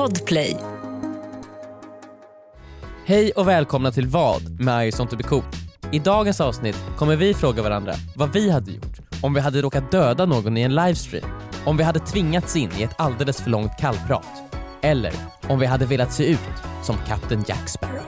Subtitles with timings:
[0.00, 0.56] Podplay.
[3.06, 5.42] Hej och välkomna till Vad med I sånt to be cool.
[5.92, 9.90] I dagens avsnitt kommer vi fråga varandra vad vi hade gjort om vi hade råkat
[9.90, 11.30] döda någon i en livestream,
[11.66, 15.12] om vi hade tvingats in i ett alldeles för långt kallprat, eller
[15.48, 16.38] om vi hade velat se ut
[16.84, 18.06] som kapten Jack Sparrow.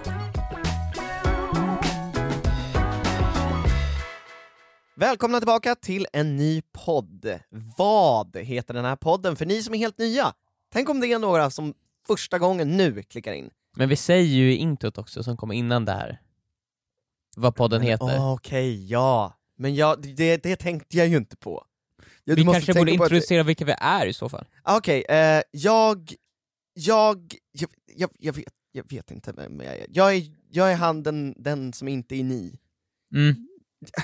[4.96, 7.38] Välkomna tillbaka till en ny podd.
[7.76, 10.32] Vad heter den här podden för ni som är helt nya?
[10.72, 11.74] Tänk om det är några som
[12.06, 13.50] första gången nu klickar in.
[13.76, 16.20] Men vi säger ju i introt också som kommer innan det här
[17.36, 18.04] vad podden heter.
[18.18, 19.38] Åh, Okej, ja.
[19.56, 21.66] Men jag, det, det tänkte jag ju inte på.
[22.24, 24.46] Ja, du Vi kanske borde på att- introducera vilka vi är i så fall.
[24.62, 26.14] Ah, Okej, eh, jag,
[26.74, 29.86] jag, jag, jag, jag, vet, jag vet inte vem jag är.
[29.88, 32.58] Jag är, jag är han den, den som inte är ni.
[33.14, 33.34] Mm.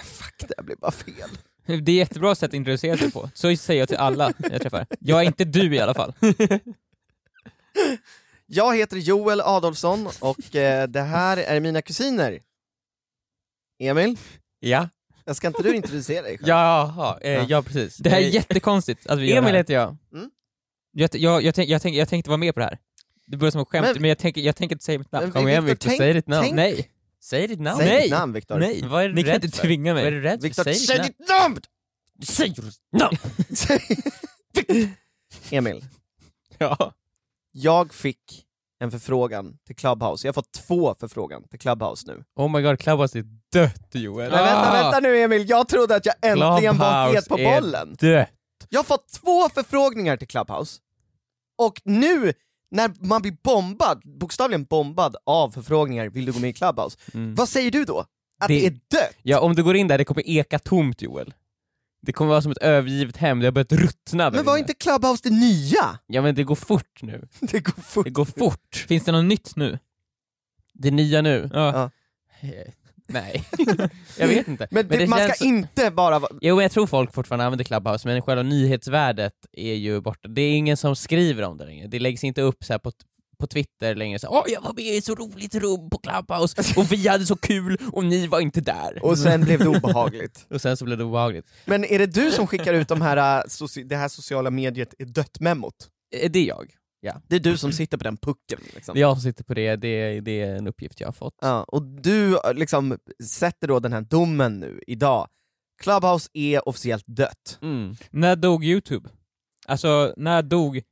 [0.05, 1.30] Fuck, det här blev bara fel.
[1.83, 4.87] Det är jättebra sätt att introducera sig på, så säger jag till alla jag träffar.
[5.01, 6.13] Jag är inte du i alla fall.
[8.47, 12.38] Jag heter Joel Adolfsson och eh, det här är mina kusiner.
[13.79, 14.19] Emil,
[14.60, 14.88] Ja,
[15.25, 16.49] jag ska inte du introducera dig själv?
[16.49, 17.45] jaha, eh, Ja.
[17.49, 17.97] ja precis.
[17.97, 19.57] Det här är Eh, jättekonstigt att vi gör Emil det här.
[19.59, 19.97] heter jag.
[20.93, 22.79] Jag, jag, jag, tänk, jag, tänk, jag tänkte vara med på det här.
[23.27, 25.25] Det börjar som ett skämt, Men- men, jag, tänker, jag tänker inte säga mitt namn.
[25.25, 26.43] Men Kom igen Viktor, tänk- säg ditt namn.
[26.45, 26.88] tänk- Nej,
[27.24, 27.79] Säg ditt namn.
[27.79, 28.02] Säg Nej.
[28.02, 28.59] ditt namn Viktor.
[28.59, 28.83] nej.
[28.88, 29.65] Vad är du Ni kan rädd inte för?
[29.66, 30.13] tvinga Vad är mig.
[30.13, 30.73] du rädd Viktor, för?
[30.73, 31.59] säg ditt namn!
[32.25, 33.16] Säg ditt namn!
[35.51, 35.85] Emil,
[36.59, 36.93] Ja.
[37.52, 38.45] jag fick
[38.80, 40.27] en förfrågan till Clubhouse.
[40.27, 42.25] Jag har fått två förfrågan till Clubhouse nu.
[42.37, 44.30] Oh my god, Clubhouse är dött Joel.
[44.30, 44.82] Men vänta, Ah.
[44.82, 47.97] vänta nu Emil, jag trodde att jag äntligen var Clubhouse het på är bollen.
[48.01, 48.29] Dött.
[48.69, 50.80] Jag har fått två förfrågningar till Clubhouse,
[51.59, 52.32] och nu
[52.71, 56.99] när man blir bombad, bokstavligen bombad av förfrågningar, vill du gå med i Clubhouse?
[57.15, 57.35] Mm.
[57.35, 57.99] Vad säger du då?
[58.41, 59.16] Att det, Det- är dött?
[59.23, 61.35] Ja, om du går in där, det kommer eka tomt Joel.
[62.02, 64.60] Det kommer vara som ett övergivet hem, det har börjat ruttna där Men var inne.
[64.60, 65.99] inte Clubhouse det nya?
[66.06, 67.28] Ja men det går fort nu.
[67.41, 68.05] Det går fort.
[68.05, 68.84] Det går fort.
[68.88, 69.78] Finns det något nytt nu?
[70.75, 71.50] Det nya nu?
[71.53, 71.72] Ja.
[71.72, 71.91] Ja.
[73.09, 73.44] Nej.
[74.19, 74.69] jag vet inte.
[74.70, 76.20] Men, det, man ska inte bara.
[76.41, 80.28] Jo men jag tror folk fortfarande använder Clubhouse, men själva nyhetsvärdet är ju borta.
[80.28, 81.86] Det är ingen som skriver om det längre.
[81.86, 82.92] Det läggs inte upp så på,
[83.38, 86.80] på Twitter längre så Åh jag var med i ett så roligt rum på Clubhouse,
[86.80, 88.98] och vi hade så kul, och ni var inte där.
[89.04, 90.47] Och sen blev det obehagligt.
[90.50, 91.47] Och sen så blev det obehagligt.
[91.64, 93.42] Men är det du som skickar ut de här, äh,
[93.84, 95.74] det här sociala mediet är dött-memot?
[96.16, 96.74] Eh, Det är jag.
[97.26, 98.94] Det är du som sitter på den pucken liksom?
[98.94, 101.34] Det är jag som sitter på det, det, det är en uppgift jag har fått.
[101.41, 105.28] Ja, och du liksom sätter då den här domen nu, idag.
[105.82, 107.59] Clubhouse är officiellt dött.
[107.62, 107.97] Mm.
[108.10, 109.09] När dog Youtube?
[109.66, 110.82] Alltså, när dog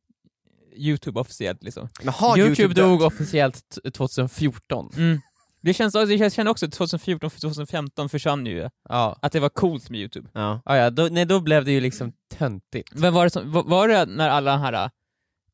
[0.77, 1.89] Youtube officiellt liksom?
[2.03, 4.91] Men har Youtube, Youtube, dog officiellt t- 2014.
[4.97, 5.21] Mm.
[5.61, 9.19] Det känns, det känns, känner också 2014 för 2015 försvann ju Ja.
[9.23, 10.29] att det var coolt med Youtube.
[10.35, 10.61] Ja.
[10.65, 12.95] Ah, ja, då, nej, då blev det ju liksom töntigt.
[12.95, 14.91] Men var det, som, var, var det när alla de här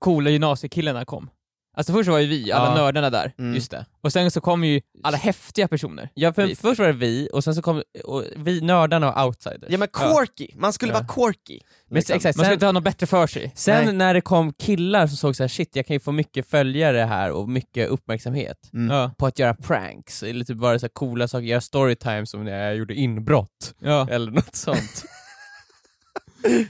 [0.03, 1.31] coola gymnasiekillarna kom?
[1.77, 2.75] Alltså först var ju vi, alla Ja.
[2.75, 3.55] nördarna där, Mm.
[3.55, 3.87] Just det.
[4.01, 6.09] och sen så kom ju alla häftiga personer.
[6.15, 9.71] Ja, för först var det vi, och sen så kom och vi, nördarna och outsiders.
[9.71, 10.99] ja men quirky, man skulle Ja.
[11.01, 11.61] vara quirky.
[11.89, 12.17] Men liksom.
[12.17, 13.53] exakt, Man sen, inte ha något bättre för sig.
[13.55, 13.95] sen Nej.
[13.95, 16.99] när det kom killar som såg så här: shit jag kan ju få mycket följare
[16.99, 18.97] här och mycket uppmärksamhet Mm.
[18.97, 19.11] Ja.
[19.19, 22.65] på att göra pranks, eller typ bara så här coola saker, göra storytime som när
[22.67, 24.09] jag gjorde inbrott, Ja.
[24.11, 25.05] eller något sånt.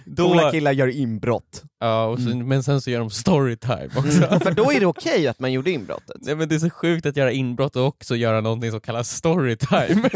[0.05, 1.63] Då- Coola killar gör inbrott.
[1.81, 4.27] Ja, och sen, men sen så gör de storytime också.
[4.27, 4.41] Mm.
[4.41, 6.17] För då är det okej att man gjorde inbrottet.
[6.21, 9.11] Nej men det är så sjukt att göra inbrott och också göra någonting som kallas
[9.17, 10.11] storytime.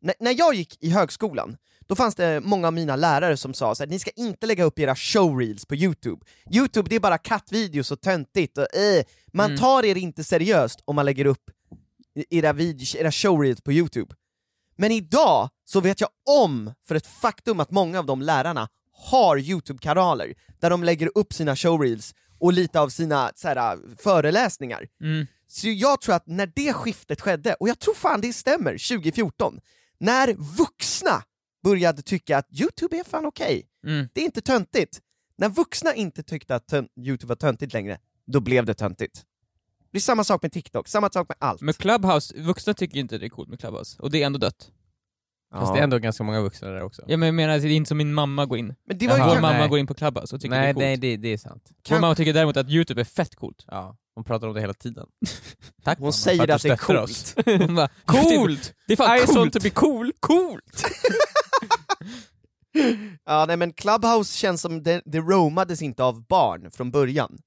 [0.20, 1.56] När jag gick i högskolan,
[1.86, 4.78] då fanns det många av mina lärare som sa att ni ska inte lägga upp
[4.78, 6.20] era showreels på youtube.
[6.54, 9.02] Youtube det är bara kattvideos och töntigt, och, eh,
[9.32, 9.58] man Mm.
[9.58, 11.50] tar er inte seriöst om man lägger upp
[12.30, 12.54] era,
[12.98, 14.14] era showreels på youtube.
[14.78, 16.10] Men idag så vet jag
[16.42, 21.32] om för ett faktum att många av de lärarna har youtube-kanaler där de lägger upp
[21.32, 24.88] sina showreels och lite av sina här, föreläsningar.
[25.00, 25.26] Mm.
[25.48, 29.60] Så jag tror att när det skiftet skedde, och jag tror fan det stämmer, 2014,
[29.98, 31.22] när vuxna
[31.64, 34.08] började tycka att Youtube är fan okej, Mm.
[34.12, 35.00] det är inte töntigt.
[35.36, 39.24] När vuxna inte tyckte att Youtube var töntigt längre, då blev det töntigt.
[39.92, 41.60] Det är samma sak med TikTok, samma sak med allt.
[41.60, 44.70] Men Clubhouse, vuxna tycker inte det är coolt med Clubhouse, och det är ändå dött.
[45.54, 47.02] Fast det är ändå ganska många vuxna där också.
[47.06, 48.74] Ja, men jag menar, det är inte som min mamma går in.
[48.86, 49.22] Men det var ju.
[49.22, 49.68] Vår kan- mamma nej.
[49.68, 50.82] går in på Clubhouse och tycker det nej, är coolt.
[50.84, 51.62] nej det, det är sant.
[51.68, 53.64] Vår kan- mamma tycker däremot att Youtube är fett coolt.
[53.66, 55.06] Ja, hon pratar om det hela tiden.
[55.84, 57.00] Tack Hon mamma, säger att det är coolt.
[57.00, 57.34] oss.
[57.46, 58.74] Hon bara, Coolt!
[58.86, 59.36] Det är fan I coolt!
[59.38, 60.84] want to be cool, coolt!
[63.26, 67.38] Ja, nej men Clubhouse känns som det, det romades inte av barn från början.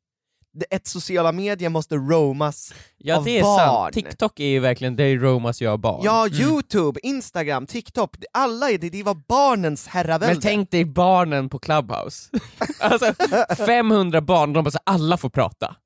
[0.69, 3.57] Ett sociala medier måste romas Ja av det är barn.
[3.59, 6.01] sant, TikTok är ju verkligen det romas ju av barn.
[6.03, 10.33] Ja, Youtube, Instagram, TikTok, alla är det, det var barnens herravälde.
[10.35, 12.29] Men tänk dig barnen på Clubhouse.
[12.79, 13.13] Alltså
[13.65, 15.75] 500 barn, de bara så alla får prata.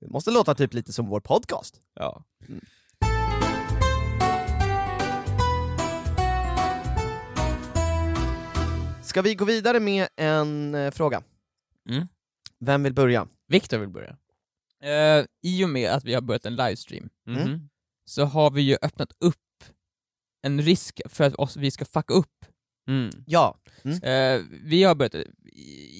[0.00, 1.74] Det måste låta typ lite som vår podcast.
[1.94, 2.22] Ja.
[9.02, 11.22] Ska vi gå vidare med en eh, fråga?
[11.88, 12.08] Mm.
[12.60, 13.28] Vem vill börja?
[13.48, 14.16] Viktor vill börja.
[14.82, 17.38] Eh, I och med att vi har börjat en livestream Mhm.
[17.38, 17.68] Mm.
[18.04, 19.36] så har vi ju öppnat upp
[20.42, 22.44] en risk för att oss, vi ska fucka upp.
[22.88, 23.10] Mm.
[23.26, 23.58] Ja.
[24.02, 25.26] Eh, vi har börjat, i,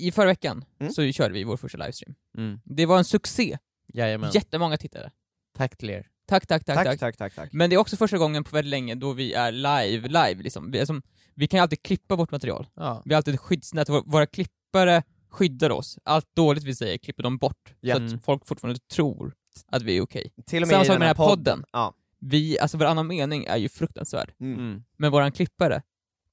[0.09, 0.93] i förra veckan Mm.
[0.93, 2.15] så körde vi vår första livestream.
[2.39, 2.61] Mm.
[2.65, 3.59] Det var en succé,
[3.95, 4.31] Jajamän.
[4.35, 5.11] jättemånga tittare.
[5.57, 6.07] Tack till er.
[6.27, 7.01] Tack, tack, tack, Tack, tack.
[7.01, 7.53] tack, tack, tack.
[7.53, 10.71] Men det är också första gången på väldigt länge då vi är live, live liksom.
[10.71, 11.01] Vi, alltså,
[11.35, 12.67] vi kan ju alltid klippa vårt material.
[12.75, 13.03] Ja.
[13.05, 15.99] Vi har alltid ett skyddsnät, Vår- våra klippare skyddar oss.
[16.05, 17.97] Allt dåligt vi säger klipper de bort, Ja.
[18.09, 19.35] så att folk fortfarande tror
[19.67, 20.33] att vi är okej.
[20.37, 21.37] Och Samma med sak den med här den här podden.
[21.37, 21.65] podden.
[21.73, 21.95] Ja.
[22.19, 24.59] Vi, alltså varannan mening är ju fruktansvärd, Mm.
[24.59, 24.85] Mm.
[24.97, 25.83] men våran klippare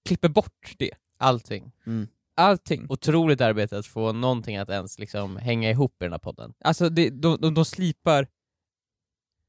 [0.06, 0.92] klipper bort det.
[1.18, 1.72] Allting.
[2.36, 2.86] Allting.
[2.90, 6.54] Otroligt arbete att få någonting att ens liksom hänga ihop i den här podden.
[6.64, 8.28] Alltså det, de, de, de slipar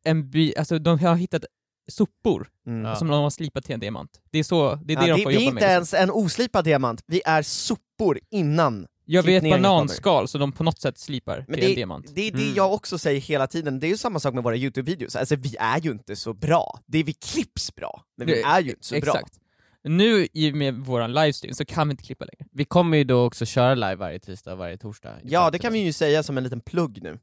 [0.04, 1.44] en by, alltså de har hittat
[1.90, 2.96] sopor Mm.
[2.96, 4.20] Som de har slipat till en diamant.
[4.30, 5.72] Det är så, det är det Ja, de vi, får vi är jobba inte med.
[5.72, 8.86] ens en oslipad diamant, vi är sopor innan.
[9.10, 12.06] Jag vet bananskal som de på något sätt slipar Men till en det, diamant.
[12.14, 12.54] det är det Mm.
[12.54, 15.56] jag också säger hela tiden, det är ju samma sak med våra YouTube-videos, alltså vi
[15.58, 16.80] är ju inte så bra.
[16.86, 19.12] Det är vi klipps bra, men vi Det- är ju inte så bra.
[19.14, 19.38] Exakt.
[19.84, 22.50] Nu i med våran livestream så kan vi inte klippa längre.
[22.52, 25.14] Vi kommer ju då också köra live varje tisdag och varje torsdag.
[25.24, 27.18] Ja, det kan vi ju säga som en liten plugg nu.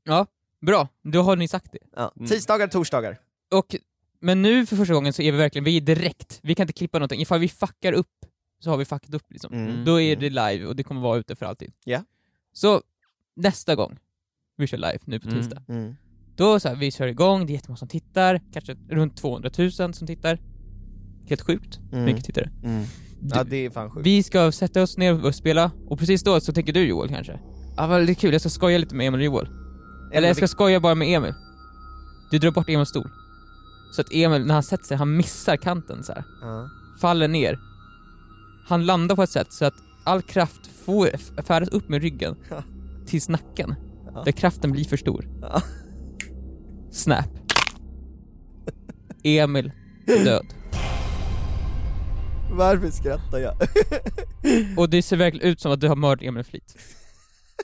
[0.66, 1.78] Bra, då har ni sagt det.
[1.96, 2.12] Ja.
[2.18, 2.30] Mm.
[2.30, 3.18] Tisdagar, torsdagar.
[3.54, 3.76] Och,
[4.22, 6.74] men nu för första gången så är vi verkligen, vi är direkt, vi kan inte
[6.74, 7.22] klippa någonting.
[7.22, 8.08] Ifall vi fuckar upp,
[8.60, 9.54] så har vi fuckat upp liksom.
[9.54, 9.86] Mm.
[9.86, 11.72] Då är det live och det kommer vara ute för alltid.
[11.84, 12.04] Ja.
[12.54, 12.82] Så
[13.36, 13.98] nästa gång
[14.58, 15.40] vi kör live nu på Mm.
[15.42, 15.96] tisdag, Mm.
[16.36, 19.72] då så här, vi kör igång, det är jättemånga som tittar, kanske runt 200 000
[19.72, 20.40] som tittar.
[21.30, 22.06] Helt sjukt Mm.
[22.06, 22.52] mycket tittare.
[22.64, 22.84] Mm.
[23.34, 24.06] Ja, det är fan sjukt.
[24.08, 27.40] Vi ska sätta oss ner och spela, och precis då så tänker du Joel kanske?
[27.78, 29.48] Ja vad det är kul, jag ska skoja lite med Emil och Joel.
[30.14, 31.34] Eller jag ska skoja bara med Emil.
[32.32, 33.10] Du drar bort Emils stol.
[33.96, 36.24] Så att Emil, när han sätter sig, han missar kanten så här.
[36.42, 36.70] Ja.
[37.02, 37.60] faller ner.
[38.68, 39.74] Han landar på ett sätt så att
[40.04, 41.10] all kraft får
[41.44, 42.64] färdas upp med ryggen Ja.
[43.08, 43.76] till nacken,
[44.14, 44.22] Ja.
[44.24, 45.28] där kraften blir för stor.
[45.42, 45.62] Ja.
[46.92, 47.26] Snap.
[49.24, 49.72] Emil
[50.06, 50.46] död.
[52.52, 53.56] Varför skrattar jag?
[54.78, 56.78] Och det ser verkligen ut som att du har mördat Emil flit.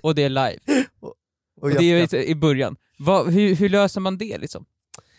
[0.03, 0.57] Och det är live.
[1.01, 1.13] Och
[1.61, 2.75] Och jag det är i början.
[2.99, 4.65] Vad- hur, hur löser man det liksom?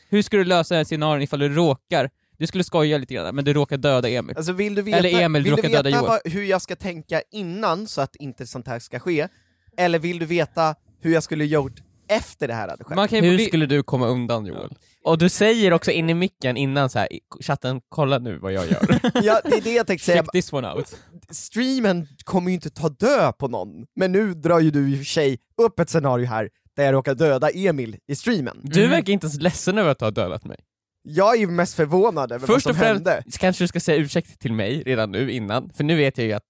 [0.09, 3.45] Hur ska du lösa den scenarion ifall du råkar, du skulle skoja lite grann, men
[3.45, 4.37] du råkar döda Emil?
[4.37, 7.23] Alltså vill du veta, Eller Emil vill du veta döda vad, hur jag ska tänka
[7.33, 9.29] innan så att inte sånt här ska ske?
[9.77, 11.73] Eller vill du veta hur jag skulle gjort
[12.09, 12.97] efter det här hade skett?
[12.97, 14.75] Man kan ju Hur vi- skulle du komma undan Joel?
[15.05, 17.09] Och du säger också in i micken innan så här,
[17.41, 19.01] chatten, kolla nu vad jag gör.
[19.23, 20.97] Ja, det är det jag tänkte säga, Check this one out.
[21.31, 24.99] streamen kommer ju inte ta död på någon, men nu drar ju du i och
[24.99, 28.61] för sig upp ett scenario här där jag råkar döda Emil i streamen.
[28.63, 28.91] Du Mm.
[28.91, 30.59] verkar inte ens ledsen över att du har dödat mig.
[31.03, 33.25] Jag är ju mest förvånad över Först vad och som främst hände.
[33.39, 36.33] kanske du ska säga ursäkt till mig redan nu innan, för nu vet jag ju
[36.33, 36.45] att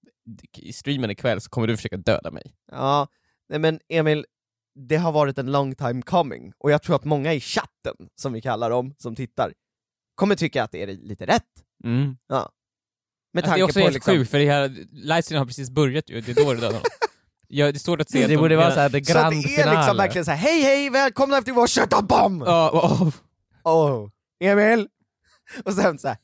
[0.57, 2.53] i streamen ikväll så kommer du försöka döda mig.
[2.71, 3.07] Ja,
[3.49, 4.25] nej men Emil,
[4.89, 8.33] det har varit en long time coming, och jag tror att många i chatten, som
[8.33, 9.53] vi kallar dem, som tittar,
[10.15, 11.43] kommer tycka att det är lite rätt.
[11.83, 11.99] Mm.
[11.99, 12.51] Med Alltså,
[13.33, 14.13] det tanke är också på helt liksom...
[14.15, 16.81] sjukt, för det här livestreamen har precis börjat ju, det är då det dödar honom.
[17.47, 19.33] Ja, det är svårt att se Det de borde vara såhär the Så att grand
[19.33, 19.97] det är liksom finale.
[19.97, 22.43] verkligen såhär, hej hej, välkomna till vår kött och bomb!
[22.45, 23.13] Ja, oh,
[23.63, 24.09] Oh,
[24.39, 24.87] Emil!
[25.65, 26.17] Och sen såhär,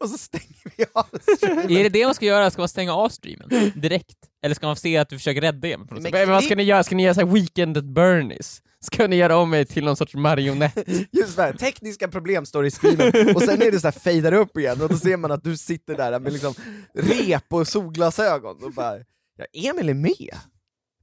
[0.00, 1.06] och så stänger vi av
[1.36, 1.70] streamen.
[1.70, 2.50] Är det det man ska göra?
[2.50, 4.18] Ska man stänga av streamen direkt?
[4.44, 6.20] Eller ska man se att du försöker rädda Emil på något Men- sätt?
[6.28, 6.84] Men vad ska ni göra?
[6.84, 8.60] Ska ni göra så här weekend at Bernies?
[8.80, 10.78] Ska ni göra om mig till någon sorts marionett?
[11.12, 14.56] Just det, tekniska problem står i streamen, och sen är det så här fejdar upp
[14.58, 16.54] igen, och då ser man att du sitter där med liksom
[16.94, 18.96] rep och solglasögon, och bara,
[19.36, 20.36] ja, Emil är med!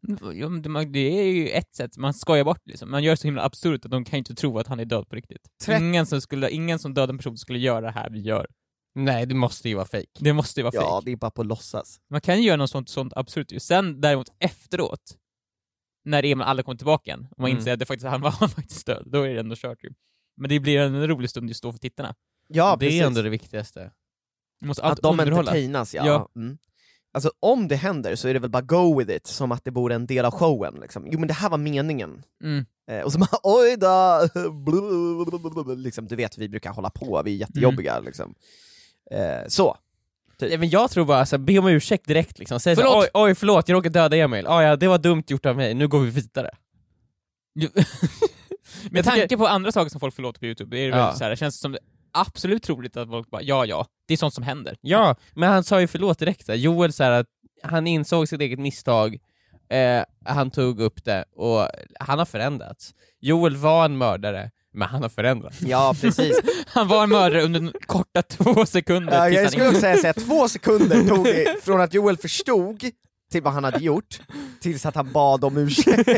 [0.01, 2.91] Det- är ju ett sätt, man skojar bort liksom.
[2.91, 5.15] Man gör så himla absurt att de kan inte tro att han är död på
[5.15, 5.41] riktigt.
[5.65, 8.47] Tre- Ingen som, skulle, ingen som dödar en person skulle göra det här vi gör.
[8.95, 10.05] Nej, det måste ju vara fake.
[10.19, 11.05] Det måste ju vara Ja, fake.
[11.05, 11.99] det är bara på låtsas.
[12.09, 13.59] Man kan ju göra något sånt, sånt absurt ju.
[13.59, 15.17] Sen däremot efteråt,
[16.05, 17.57] när Emil aldrig kommer tillbaka igen, och man Mm.
[17.59, 19.89] inser att det faktiskt, han var faktiskt död, då är det ändå kört ju.
[20.37, 22.15] Men det blir en rolig stund just då för tittarna.
[22.47, 23.01] Ja, det precis.
[23.01, 23.91] är ändå det viktigaste.
[24.61, 25.51] Måste Att de underhålla.
[25.51, 26.05] entertainas, ja.
[26.05, 26.29] Ja.
[26.35, 26.57] Mm.
[27.13, 29.71] Alltså om det händer så är det väl bara go with it, som att det
[29.71, 31.07] vore en del av showen liksom.
[31.11, 32.23] Jo men det här var meningen.
[32.43, 32.65] Mm.
[32.91, 37.37] Eh, och så bara oj då, liksom, du vet vi brukar hålla på, vi är
[37.37, 38.33] jättejobbiga liksom.
[39.11, 39.77] Eh, så.
[40.39, 42.59] Ja, men jag tror bara, alltså, be om ursäkt direkt liksom.
[42.59, 43.03] Säg så, Förlåt.
[43.03, 44.47] oj, oj förlåt, jag råkade döda Emil.
[44.47, 46.49] Ah, ja, det var dumt gjort av mig, nu går vi vidare.
[48.91, 51.13] Med tanke på andra saker som folk förlåter på youtube, är det Ja.
[51.13, 51.77] så här, det känns som
[52.13, 54.77] absolut troligt att folk bara ja, ja, det är sånt som händer.
[54.81, 56.55] Ja, men han sa ju förlåt direkt, här.
[56.55, 57.27] Joel så här, att
[57.63, 59.17] han insåg sitt eget misstag,
[59.69, 61.67] eh, han tog upp det, och
[61.99, 62.93] han har förändrats.
[63.19, 65.61] Joel var en mördare, men han har förändrats.
[65.61, 66.39] Ja, precis.
[66.67, 70.47] Han var en mördare under korta två sekunder Ja, jag skulle också säga, säga två
[70.47, 72.83] sekunder tog det från att Joel förstod
[73.31, 74.21] till vad han hade gjort,
[74.59, 76.09] tills att han bad om ursäkt.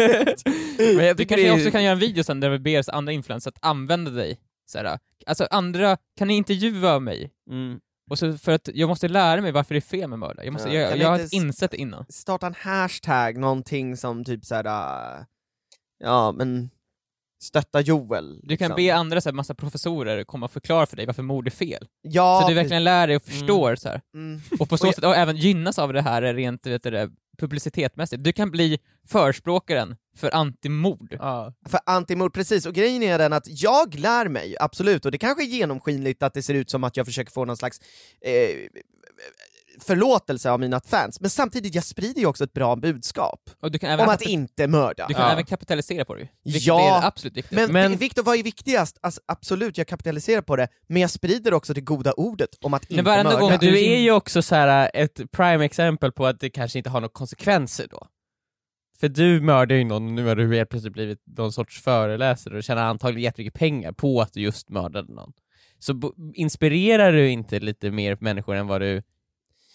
[0.78, 3.48] Men jag Du kanske också kan göra en video sen där vi ber andra influencers
[3.48, 4.40] att använda dig.
[4.66, 7.32] Så här, alltså andra, kan ni intervjua mig?
[7.50, 7.80] Mm.
[8.10, 10.46] Och så för att jag måste lära mig varför det är fel med mördare.
[10.46, 12.06] Jag, måste, Ja, jag, jag har insett det innan.
[12.10, 15.26] Starta en hashtag, någonting som typ såhär, äh,
[16.00, 16.70] ja men
[17.44, 18.40] stötta Joel.
[18.44, 18.76] Du kan liksom.
[18.76, 21.88] be andra så här, massa professorer komma och förklara för dig varför mord är fel.
[22.02, 24.02] Ja, så du verkligen lär dig och förstår så här.
[24.14, 24.42] Mm.
[24.60, 27.12] Och på så Och jag- sätt, och även gynnas av det här rent vet du,
[27.38, 28.24] publicitetmässigt.
[28.24, 31.18] Du kan bli förspråkaren för antimord.
[31.20, 31.54] Ja.
[31.70, 35.44] För antimord, precis, och grejen är den att jag lär mig, absolut, och det kanske
[35.44, 37.80] är genomskinligt att det ser ut som att jag försöker få någon slags
[38.22, 38.58] eh,
[39.80, 43.80] förlåtelse av mina fans, men samtidigt, jag sprider ju också ett bra budskap Och du
[43.80, 45.08] kan även, om att inte mörda.
[45.08, 45.32] du kan Ja.
[45.32, 47.52] även kapitalisera på det vilket Ja, är absolut viktigt.
[47.58, 48.98] Men, Men- Viktor, vad är viktigast?
[49.02, 52.92] Alltså, absolut, jag kapitaliserar på det, men jag sprider också det goda ordet om att
[52.92, 53.40] inte mörda.
[53.40, 56.78] gång Men du är ju också så här ett prime exempel på att det kanske
[56.78, 58.08] inte har några konsekvenser då.
[59.00, 62.58] För du mördar ju någon och nu har du helt plötsligt blivit någon sorts föreläsare
[62.58, 65.32] och tjänar antagligen jättemycket pengar på att du just mördade någon.
[65.80, 69.04] Så inspirerar du inte lite mer människor än vad du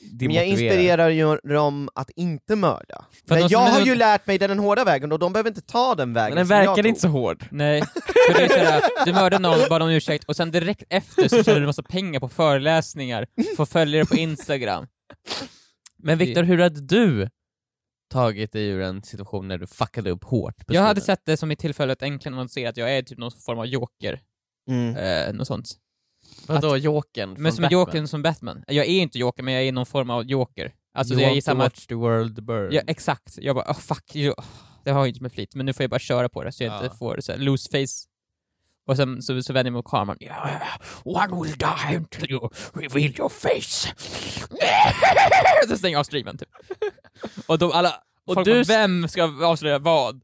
[0.01, 3.05] Men jag inspirerar ju dem att inte mörda.
[3.29, 5.61] För Men att jag har ju lärt mig den hårda vägen, och de behöver inte
[5.61, 7.45] ta den vägen Men den verkar inte så hård.
[7.51, 7.83] Nej,
[8.27, 11.43] för det är sådär, du mördar någon, bad om ursäkt, och sen direkt efter så
[11.45, 13.27] tjänar du massa pengar på föreläsningar,
[13.57, 14.87] får följare på Instagram.
[15.97, 17.29] Men Viktor, hur hade du
[18.13, 21.51] tagit dig ur en situation när du fuckade upp hårt Jag hade sett det som
[21.53, 24.21] i tillfälle att äntligen annonsera att jag är typ någon form av joker,
[24.71, 24.97] Mm.
[24.97, 25.69] eh, något sånt.
[26.47, 27.35] Vadå, Jokern?
[27.39, 27.73] Men som Batman?
[27.81, 28.65] jokern som Batman.
[28.67, 30.73] Jag är inte joker, men jag är någon form av joker.
[30.95, 31.65] Alltså You jag want to samma...
[31.65, 32.69] watch the world burn.
[32.73, 33.39] Ja, exakt.
[33.41, 34.35] Jag bara, oh, fuck, you.
[34.85, 36.65] det har jag inte med flit, men nu får jag bara köra på det så
[36.65, 36.85] jag Ja.
[36.85, 38.09] inte får så här, loose face.
[38.87, 40.17] Och sen så, så vänder jag mig mot kameran.
[40.21, 40.63] Yeah,
[41.05, 43.95] one will die until you reveal your face.
[45.69, 46.49] så stänger jag av streamen typ.
[47.47, 47.95] Och de alla,
[48.27, 50.21] Och folk du bara, vem ska avslöja vad?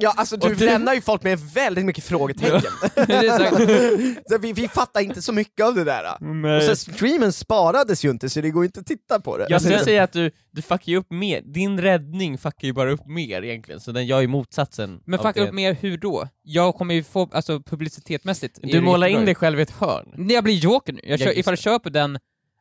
[0.00, 2.60] Ja, alltså du, du- lämnar ju folk med väldigt mycket frågetecken.
[4.28, 6.16] Så- vi, vi fattar inte så mycket av det där.
[6.20, 6.56] Nej.
[6.56, 9.46] Och sen streamen sparades ju inte, så det går inte att titta på det.
[9.48, 12.90] Jag skulle säga att du, du fuckar ju upp mer, din räddning fuckar ju bara
[12.92, 15.00] upp mer egentligen, så den gör ju motsatsen.
[15.06, 15.48] Men av fucka det.
[15.48, 16.28] upp mer hur då?
[16.42, 20.12] Jag kommer ju få, alltså publicitetmässigt Du målar in dig själv i ett hörn.
[20.16, 21.00] Nej, jag blir joker nu.
[21.04, 22.18] Jag kör, Ja, just ifall jag köper den,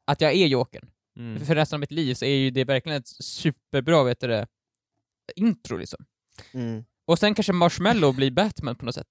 [0.07, 0.85] att jag är jokern,
[1.19, 1.45] Mm.
[1.45, 4.47] för resten av mitt liv så är ju det verkligen ett superbra, vet du det,
[5.35, 6.05] intro liksom.
[6.53, 6.83] Mm.
[7.05, 9.07] Och sen kanske Marshmallow blir Batman på något sätt.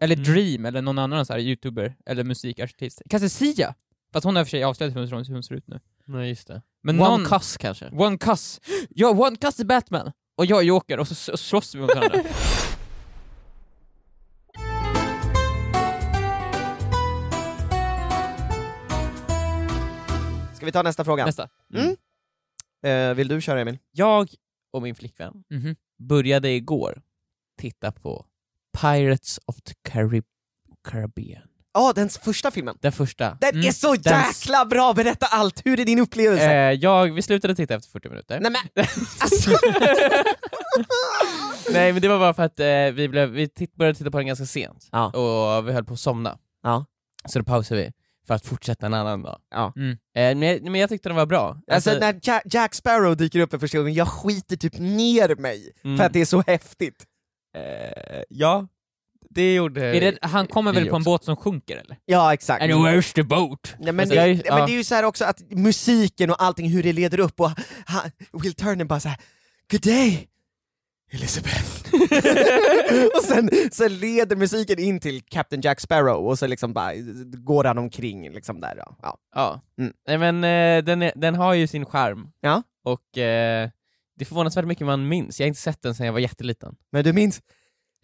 [0.00, 0.24] Eller Mm.
[0.32, 3.02] Dream, eller någon annan så här youtuber, eller musikartist.
[3.10, 3.74] Kanske Sia!
[4.12, 5.80] Fast hon har i och för sig avslöjat hur hon, ser ut nu.
[6.04, 6.62] Nej just det.
[6.82, 7.24] Men One någon...
[7.24, 7.88] cuss kanske?
[7.90, 8.60] One cuss!
[8.90, 10.12] Ja, One cuss är Batman!
[10.36, 12.22] Och jag är Joker, och så så slåss vi mot varandra.
[20.54, 21.26] Ska vi ta nästa fråga?
[21.26, 21.48] Nästa.
[21.74, 21.96] Mm.
[22.82, 23.78] Eh, vill du köra Emil?
[23.92, 24.28] Jag
[24.76, 25.76] och min flickvän Mhm.
[25.98, 27.02] började igår
[27.60, 28.26] titta på
[28.80, 30.24] Pirates of the Carib
[30.88, 31.42] Caribbean.
[31.74, 32.78] Ja, den första filmen.
[32.80, 33.38] Den första.
[33.40, 33.66] Den Mm.
[33.68, 34.92] är så Den- jäkla bra!
[34.92, 35.66] Berätta allt!
[35.66, 36.44] Hur är din upplevelse?
[36.54, 38.40] Eh, jag, vi slutade titta efter 40 minuter.
[38.40, 38.84] Nej men,
[39.20, 39.50] alltså,
[41.72, 44.18] Nej men det var bara för att eh, vi, blev, vi titt, började titta på
[44.18, 45.06] den ganska sent, Ja.
[45.10, 46.38] och vi höll på att somna.
[46.62, 46.84] Ja.
[47.28, 47.92] Så då pausade vi,
[48.26, 49.38] för att fortsätta en annan dag.
[49.50, 49.72] Ja.
[49.76, 49.90] Mm.
[49.90, 51.60] Eh, men, jag, men jag tyckte den var bra.
[51.70, 55.72] alltså när Ja- Jack Sparrow dyker upp för första gången, jag skiter typ ner mig,
[55.84, 55.96] Mm.
[55.96, 57.04] för att det är så häftigt.
[57.56, 58.66] eh, ja,
[59.30, 61.96] det gjorde Är det, han kommer väl på en båt som sjunker eller?
[62.04, 62.62] Ja, exakt.
[62.62, 63.74] And where's the boat?
[63.78, 64.66] Nej, men, Alltså, det, jag är- nej, men ja.
[64.66, 67.50] det är ju så här också att musiken och allting, hur det leder upp, och
[67.86, 68.10] han,
[68.42, 69.18] Will Turner bara såhär
[69.70, 70.28] Good day,
[71.12, 71.92] Elizabeth.
[73.16, 76.92] och sen, sen leder musiken in till Captain Jack Sparrow, och så liksom bara
[77.36, 78.74] går han omkring liksom där.
[78.76, 78.96] Ja.
[79.02, 79.18] Ja.
[79.34, 79.60] Ja.
[79.78, 79.92] Mm.
[80.08, 82.62] Nej men eh, den, är, den har ju sin charm, Ja.
[82.84, 83.70] och eh,
[84.16, 85.40] det är förvånansvärt mycket man minns.
[85.40, 86.76] Jag har inte sett den sedan jag var jätteliten.
[86.92, 87.42] Men du minns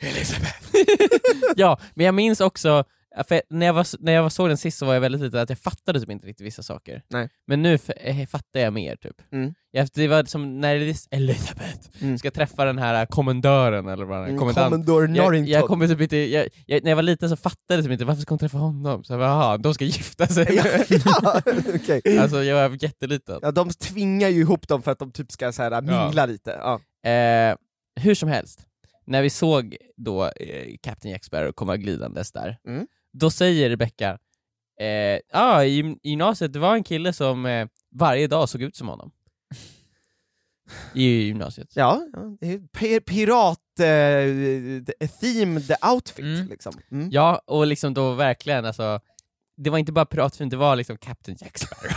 [0.02, 0.58] Elizabeth?
[1.56, 2.84] ja, men jag minns också,
[3.28, 5.48] för när jag, var, när jag såg den sist så var jag väldigt liten, att
[5.48, 7.02] jag fattade typ inte riktigt vissa saker.
[7.10, 7.28] Nej.
[7.46, 9.16] Men nu eh, fattar jag mer typ.
[9.32, 9.54] Mm.
[9.70, 12.18] Jag, det var som när Elis- Elizabeth Mm.
[12.18, 14.70] ska träffa den här kommendören eller vad Mm, kommendant.
[14.72, 15.52] Commodore Jag, Norrington.
[15.52, 18.04] jag kommer typ inte, jag, jag, när jag var liten så fattade jag typ inte,
[18.04, 19.04] varför ska hon träffa honom?
[19.04, 21.40] Så jag bara, aha, de ska gifta sig ja, ja,
[21.74, 22.18] okej.
[22.18, 23.38] Alltså jag var jätteliten.
[23.42, 26.50] Ja, de tvingar ju ihop dem för att de typ ska så här, mingla lite.
[26.50, 26.80] Ja.
[27.10, 27.56] Eh,
[28.00, 28.60] hur som helst,
[29.06, 32.86] när vi såg då eh, Captain Jack Sparrow komma glidandes där, Mm.
[33.12, 34.18] Då säger Rebecca,
[34.80, 38.62] eh, ah, i gym- i gymnasiet, det var en kille som eh, varje dag såg
[38.62, 39.10] ut som honom.
[40.94, 41.68] I gymnasiet.
[41.76, 46.46] Ja, ja, det är pi- pirat eh, themed outfit Mm.
[46.48, 46.72] liksom.
[46.90, 47.08] Mm.
[47.10, 49.00] Ja, och liksom då verkligen alltså,
[49.56, 51.92] det var inte bara piratfilm, det var liksom Captain Jack Sparrow.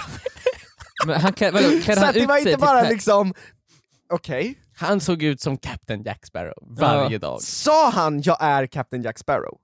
[1.06, 3.34] Men han klä, vadå, klädde Så han det var inte bara Pat- liksom,
[4.10, 7.20] okej, Han såg ut som Captain Jack Sparrow varje Ja.
[7.20, 7.42] dag.
[7.42, 9.58] sa han jag är Captain Jack Sparrow?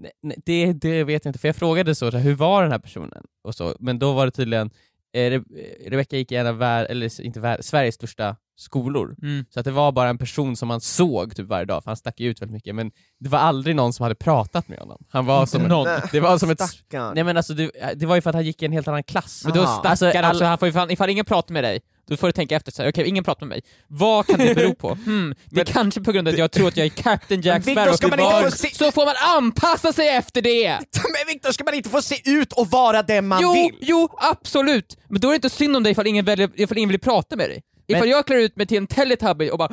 [0.00, 2.62] Nej, nej, det, det vet jag inte, för jag frågade så, så här, hur var
[2.62, 3.22] den här personen?
[3.44, 4.70] Och så, men då var det tydligen,
[5.14, 5.44] eh, Re-
[5.90, 9.44] Rebecca gick i en av vär, eller inte vär, Sveriges största skolor, Mm.
[9.50, 11.96] så att det var bara en person som man såg typ varje dag, för han
[11.96, 15.04] stack ju ut väldigt mycket, men det var aldrig någon som hade pratat med honom.
[15.08, 15.88] Han var som, någon.
[16.12, 16.60] Det var som ett...
[16.60, 17.14] Stackarn.
[17.14, 19.02] Nej men alltså, det, det var ju för att han gick i en helt annan
[19.02, 19.42] klass.
[19.44, 21.80] Men då stackar Alltså, alltså, all- han får ju fan, ifall ingen pratar med dig,
[22.08, 24.54] då får du tänka efter så här, okej ingen pratar med mig, vad kan det
[24.54, 24.94] bero på?
[25.04, 27.62] Hmm, det är kanske på grund av att jag tror att jag är Captain Jack
[27.72, 30.68] Sparrow, ska man inte få se- så får man anpassa sig efter det!
[30.94, 33.78] Men Viktor, ska man inte få se ut och vara den man jo, vill?
[33.80, 34.96] jo, absolut!
[35.08, 37.36] Men då är det inte synd om dig ifall ingen, väljer, ifall ingen vill prata
[37.36, 37.62] med dig.
[37.88, 39.68] Ifall Men- jag klär ut mig till en teletubby och bara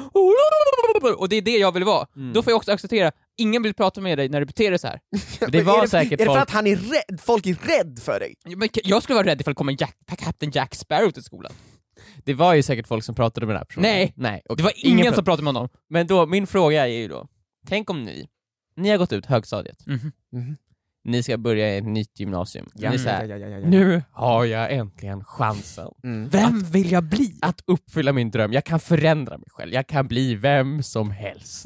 [1.18, 4.02] och det är det jag vill vara, då får jag också acceptera, ingen vill prata
[4.02, 5.00] med dig när du beter dig så här.
[5.48, 6.42] Det var är det, säkert Är det för folk...
[6.42, 7.20] att han är rädd?
[7.22, 8.36] folk är rädd för dig?
[8.58, 11.52] Men jag skulle vara rädd ifall det kom en Jack, Captain Jack Sparrow till skolan.
[12.28, 13.90] Det var ju säkert folk som pratade med den här personen.
[13.90, 14.14] Nej.
[14.16, 14.58] Nej okej.
[14.58, 15.70] Det var ingen, prat- som pratade med honom.
[15.90, 17.28] Men då, min fråga är ju då,
[17.68, 18.28] tänk om ni,
[18.76, 20.12] ni har gått ut högstadiet, Mhm.
[21.04, 22.70] ni ska börja i ett nytt gymnasium.
[22.74, 23.68] Ja, Ni är så här, ja, ja, ja, ja.
[23.68, 26.30] nu har jag äntligen chansen Mm.
[26.30, 27.40] Vem vill jag bli?
[27.42, 31.66] att uppfylla min dröm, jag kan förändra mig själv, jag kan bli vem som helst.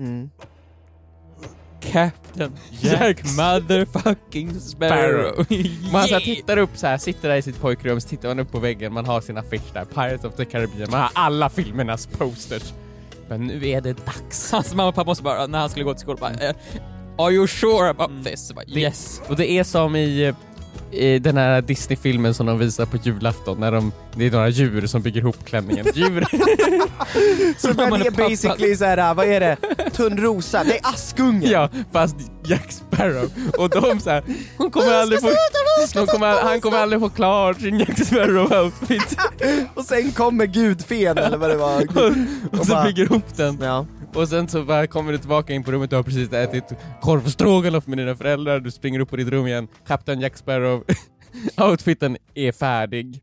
[1.83, 1.91] Mm.
[1.93, 5.45] Captain Jack motherfucking Sparrow.
[5.91, 6.35] Man så här, Yeah.
[6.37, 8.93] tittar upp så här, sitter där i sitt pojkrum, så tittar man upp på väggen,
[8.93, 12.73] man har sin affisch där, Pirates of the Caribbean, man har alla filmernas posters.
[13.29, 14.51] Men nu är det dags.
[14.51, 16.55] Hans mamma och pappa måste bara, när han skulle gå till skolan, bara, eh,
[17.17, 18.47] Are you sure about this?
[18.47, 19.21] Så Bara, yes.
[19.27, 20.35] Och det är som i, eh,
[20.91, 24.87] i den här Disney-filmen som de visar på julafton, när de, det är några djur
[24.87, 25.85] som bygger ihop klänningen.
[25.93, 26.25] Djur.
[27.57, 29.57] Så men det är och basically såhär, vad är det?
[29.91, 31.49] Tunnrosa, det är Askungen!
[31.51, 33.29] ja, fast Jack Sparrow.
[33.57, 34.23] Och de så här,
[34.57, 35.27] hon kommer aldrig få,
[36.05, 39.17] kommer, han kommer aldrig få klart sin Jack Sparrow-outfit.
[39.75, 41.81] Och sen kommer gudfen eller vad det var.
[41.81, 42.11] Och,
[42.59, 43.57] och så bara- bygger ihop den.
[43.61, 43.85] Ja.
[44.15, 46.63] Och sen så bara kommer du tillbaka in på rummet, du har precis ätit
[47.01, 50.83] korvstroganoff med dina föräldrar, du springer upp på ditt rum igen, Kapten Jack Sparrow,
[51.57, 53.21] outfiten är färdig.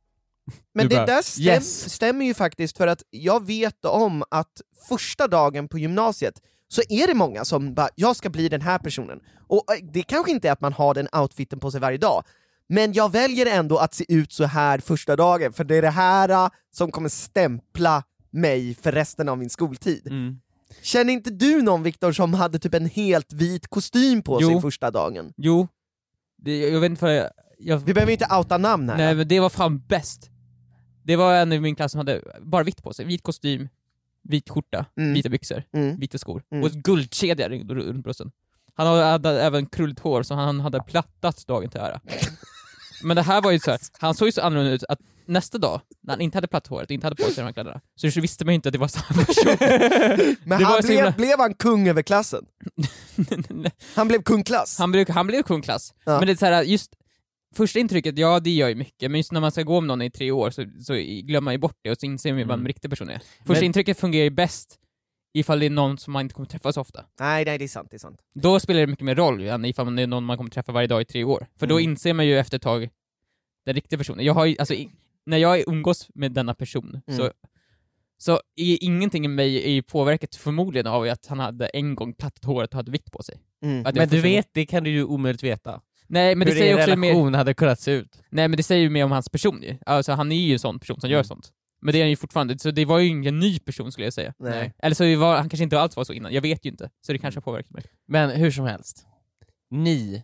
[0.75, 1.91] Men Du det bara, där stäm, yes.
[1.93, 6.35] stämmer ju faktiskt för att jag vet om att första dagen på gymnasiet
[6.69, 9.21] så är det många som bara, jag ska bli den här personen.
[9.47, 12.25] Och eh, det kanske inte är att man har den outfiten på sig varje dag,
[12.69, 15.91] men jag väljer ändå att se ut så här första dagen, för det är det
[15.91, 20.09] här eh, som kommer stämpla mig för resten av min skoltid.
[20.83, 24.49] Känner inte du någon Viktor som hade typ en helt vit kostym på Jo.
[24.49, 25.33] sig första dagen?
[25.37, 25.69] Jo.
[26.37, 27.31] Det, jag vet inte vad jag...
[27.59, 28.97] jag Vi behöver inte outa namn här.
[28.97, 30.31] nej men det var fan bäst.
[31.03, 33.69] Det var en i min klass som hade bara vitt på sig, vit kostym,
[34.23, 35.13] vit skjorta, Mm.
[35.15, 35.99] vita byxor, Mm.
[36.01, 36.65] vita skor Mm.
[36.65, 38.31] och guldkedja runt brösten.
[38.75, 42.01] Han hade, hade även krulligt hår som han hade plattat dagen till ära.
[43.03, 45.59] Men det här var ju så här, han såg ju så annorlunda ut att nästa
[45.59, 47.81] dag, när han inte hade platt håret och inte hade på sig de här kläderna,
[47.97, 49.57] så visste man ju inte att det var samma person.
[50.45, 52.45] Men det han blev, himla- blev han kung över klassen?
[53.95, 54.79] Han blev kungklass?
[54.79, 55.95] han, blev, han blev kungklass.
[56.05, 56.19] Ja.
[56.19, 56.95] Men det är så här, just
[57.57, 60.03] första intrycket, ja det gör ju mycket, men just när man ska gå med någon
[60.03, 62.45] i tre år så, så glömmer man ju bort det och så inser man ju
[62.45, 62.67] vad en Mm.
[62.67, 63.19] riktig person är.
[63.19, 64.79] Första Men- intrycket fungerar ju bäst
[65.35, 67.05] ifall det är någon som man inte kommer träffa så ofta.
[67.21, 68.21] Nej, nej det är sant, det är sant.
[68.35, 70.87] Då spelar det mycket mer roll än ifall det är någon man kommer träffa varje
[70.89, 71.47] dag i tre år.
[71.59, 71.91] För då Mm.
[71.91, 72.89] inser man ju efter ett tag
[73.67, 74.25] den riktiga personen.
[74.25, 74.75] Jag har ju, alltså,
[75.29, 77.19] när jag umgås med denna person Mm.
[77.19, 77.33] så,
[78.19, 82.45] så är ingenting i mig är påverkat förmodligen av att han hade en gång plattat
[82.45, 83.39] håret och hade vitt på sig.
[83.63, 83.83] Mm.
[83.95, 85.81] Men du vet, det kan du ju omöjligt veta.
[86.07, 87.09] Nej men det Hur säger er också mer...
[87.09, 88.23] relation hade kunnat se ut.
[88.31, 89.79] Nej men det säger ju mer om hans person ju.
[89.87, 91.25] Alltså han är ju en sån person som gör Mm.
[91.25, 91.53] sånt.
[91.81, 94.13] Men det är han ju fortfarande, så det var ju ingen ny person skulle jag
[94.15, 94.35] säga.
[94.39, 94.73] Nej.
[94.79, 96.91] Eller så var, han kanske inte alls var så innan, jag vet ju inte.
[97.07, 97.83] Så det kanske har påverkat mig.
[98.09, 99.07] Men hur som helst,
[99.71, 100.23] ni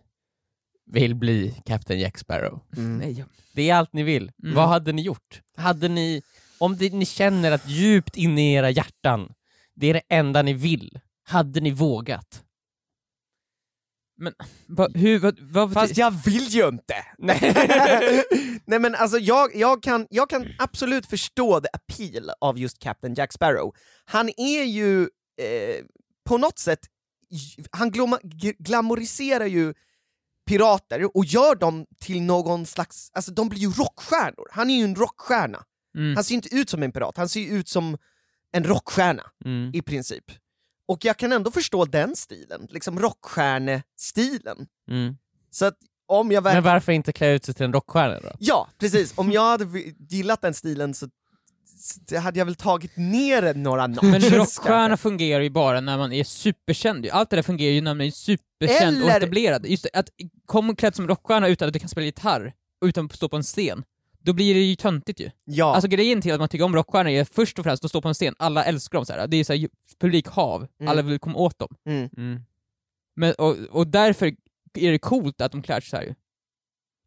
[0.85, 2.59] vill bli Captain Jack Sparrow.
[2.77, 3.25] Mm.
[3.53, 4.31] Det är allt ni vill.
[4.43, 4.55] Mm.
[4.55, 5.41] Vad hade ni gjort?
[5.57, 6.21] Hade ni,
[6.57, 9.33] om det, ni känner att djupt inne i era hjärtan,
[9.75, 12.41] det är det enda ni vill, hade ni vågat?
[14.67, 16.95] Va, hur, vad, vad Fast jag vill ju inte!
[18.65, 23.13] Nej men alltså jag, jag, kan, jag kan absolut förstå the appeal av just Captain
[23.13, 23.75] Jack Sparrow.
[24.05, 25.01] Han är ju
[25.41, 25.85] eh,
[26.25, 26.79] på något sätt,
[27.71, 28.19] han gloma,
[28.59, 29.73] glamoriserar ju
[30.45, 34.47] pirater och gör dem till någon slags, alltså de blir ju rockstjärnor.
[34.51, 35.63] Han är ju en rockstjärna.
[35.97, 36.15] Mm.
[36.15, 37.97] Han ser inte ut som en pirat, han ser ju ut som
[38.51, 39.71] en rockstjärna Mm.
[39.73, 40.23] i princip.
[40.87, 44.67] Och jag kan ändå förstå den stilen, liksom rockstjärnestilen.
[44.91, 45.17] Mm.
[45.51, 45.77] Så att
[46.07, 46.63] om jag Men verkligen...
[46.73, 48.31] varför inte klä ut sig till en rockstjärna då?
[48.39, 49.13] Ja, precis.
[49.17, 49.79] Om jag hade
[50.09, 51.07] gillat den stilen så
[52.21, 56.23] hade jag väl tagit ner några notches Men rockstjärna fungerar ju bara när man är
[56.23, 57.07] superkänd.
[57.11, 59.65] Allt det där fungerar ju när man är superkänd och Eller- etablerad.
[59.65, 60.09] Just det, att
[60.45, 63.35] komma klädd som rockstjärna utan att du kan spela gitarr, och utan att stå på
[63.35, 63.83] en scen,
[64.19, 65.29] då blir det ju töntigt ju.
[65.45, 68.01] Ja, Alltså grejen till att man tycker om rockstjärnor är först och främst att stå
[68.01, 69.27] på en scen, alla älskar dem så här.
[69.27, 69.67] det är så här,
[69.99, 70.91] publikhav, Mm.
[70.91, 71.75] alla vill komma åt dem.
[71.85, 72.09] mm.
[72.17, 72.39] Mm.
[73.15, 74.25] Men, och, och därför
[74.73, 76.15] är det coolt att de klär sig så här ju.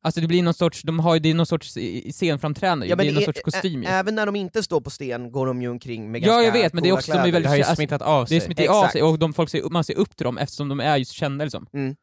[0.03, 2.87] Alltså det blir någon sorts, de har ju, det är någon sorts i- i scenframträdande
[2.87, 3.89] ja det är någon sorts kostym ju.
[3.89, 6.45] ä- även när de inte står på sten går de ju omkring med Ja, ganska
[6.45, 8.27] jag vet, men det är också- de är väldigt- Det har ju Alltså, smittat av
[8.29, 8.47] Det är sig.
[8.47, 8.93] smittat av Exakt.
[8.93, 11.15] sig och de folk ser, man ser upp till dem eftersom de är ju så
[11.15, 11.67] kända liksom.
[11.73, 11.97] Mm.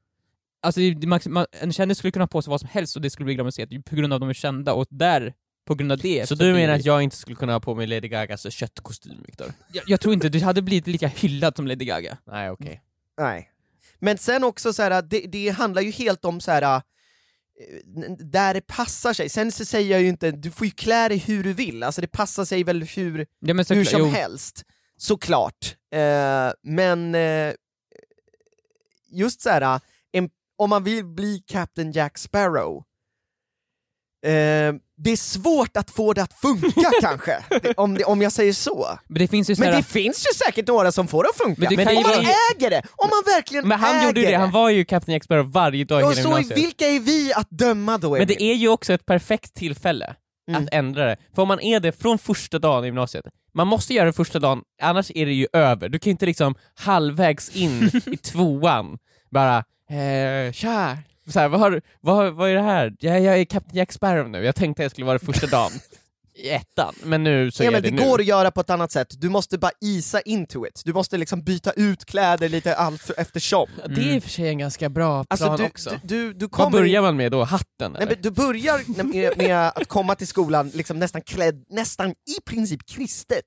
[0.61, 3.01] Alltså det, man, man, en kändis skulle kunna ha på sig vad som helst och
[3.01, 5.33] det skulle bli glamoriserat på grund av att de är kända och där,
[5.67, 7.87] på grund av det Så du menar att jag inte skulle kunna ha på mig
[7.87, 9.47] Lady Gagas köttkostym, Viktor?
[9.73, 12.17] jag, jag tror inte du hade blivit lika hyllad som Lady Gaga.
[12.25, 12.81] Nej, okej.
[13.17, 13.49] Nej.
[13.99, 16.81] Men sen också så här, det, det handlar ju helt om så här eh,
[18.19, 19.29] där det passar sig.
[19.29, 22.01] Sen så säger jag ju inte, du får ju klä dig hur du vill, alltså
[22.01, 24.05] det passar sig väl hur, Ja, men hur som jo.
[24.07, 24.63] helst,
[24.97, 25.77] såklart.
[25.91, 27.53] Eh, men eh,
[29.11, 29.79] just så här,
[30.11, 32.83] en, om man vill bli Captain Jack Sparrow,
[34.25, 37.43] eh, det är svårt att få det att funka kanske,
[37.77, 38.99] om, det, om jag säger så.
[39.07, 41.37] Men det finns ju Men såhär, det finns ju säkert några som får det att
[41.37, 42.21] funka, Men det men om man vara-
[42.55, 45.21] äger det, om man verkligen Men han äger gjorde ju det, han var ju Captain
[45.21, 48.09] Sparrow varje dag i och hela så vilka är vi att döma då?
[48.11, 48.35] Men Emil?
[48.37, 50.15] det är ju också ett perfekt tillfälle
[50.49, 50.63] Mm.
[50.63, 51.17] att ändra det.
[51.35, 54.39] För om man är det från första dagen i gymnasiet, man måste göra det första
[54.39, 55.89] dagen, annars är det ju över.
[55.89, 58.97] Du kan ju inte liksom halvvägs in i tvåan
[59.31, 59.57] bara
[59.89, 60.97] eh, tja,
[61.29, 62.93] så här, vad, har, vad, vad är det här?
[62.99, 65.71] Jag, jag är Captain Jack Sparrow nu, jag tänkte jag skulle vara det första dagen
[66.37, 68.09] i ettan, men nu så Ja, är men det, det nu.
[68.09, 71.17] går att göra på ett annat sätt, du måste bara isa into it, du måste
[71.17, 73.67] liksom byta ut kläder lite allt eftersom.
[73.81, 75.89] Ja, Det är i och för sig en ganska bra plan Alltså du, också.
[76.03, 77.43] du, du, du Vad kommer börjar man med då?
[77.43, 78.05] Hatten Nej, eller?
[78.15, 82.85] men du börjar med, med att komma till skolan liksom nästan klädd, nästan i princip
[82.89, 83.45] kristet.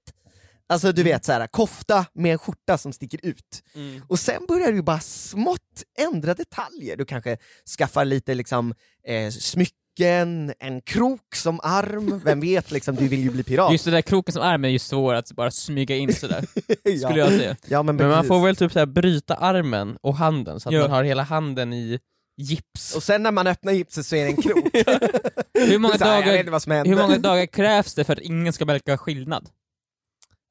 [0.68, 3.62] Alltså du vet så här, kofta med en skjorta som sticker ut.
[3.74, 4.02] Mm.
[4.08, 7.36] Och sen börjar du bara smått ändra detaljer, du kanske
[7.78, 8.74] skaffar lite liksom
[9.06, 13.72] eh, smycken, en krok som arm, vem vet liksom, du vill ju bli pirat.
[13.72, 16.44] just det där kroken som arm är ju svår att bara smyga in sådär,
[16.84, 17.08] ja.
[17.08, 17.56] skulle jag säga.
[17.66, 20.74] Ja, men, Men man får väl typ så här bryta armen och handen så att
[20.74, 20.80] Ja.
[20.80, 21.98] man har hela handen i
[22.40, 22.94] gips.
[22.96, 24.64] Och sen när man öppnar gipset så är det en krok.
[25.68, 29.48] Hur många, dagar, hur många dagar krävs det för att ingen ska märka skillnad?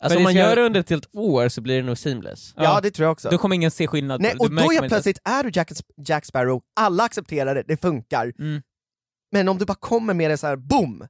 [0.03, 1.97] Alltså Men om man ska- gör det under ett helt år så blir det nog
[1.97, 2.53] seamless.
[2.55, 3.29] Ja, det tror jag också.
[3.29, 4.87] Då kommer ingen se skillnad Nej, och då inte.
[4.87, 5.71] plötsligt är du Jack,
[6.07, 8.33] Jack Sparrow, alla accepterar det, det funkar.
[8.39, 8.61] Mm.
[9.31, 11.07] Men om du bara kommer med det så här, boom!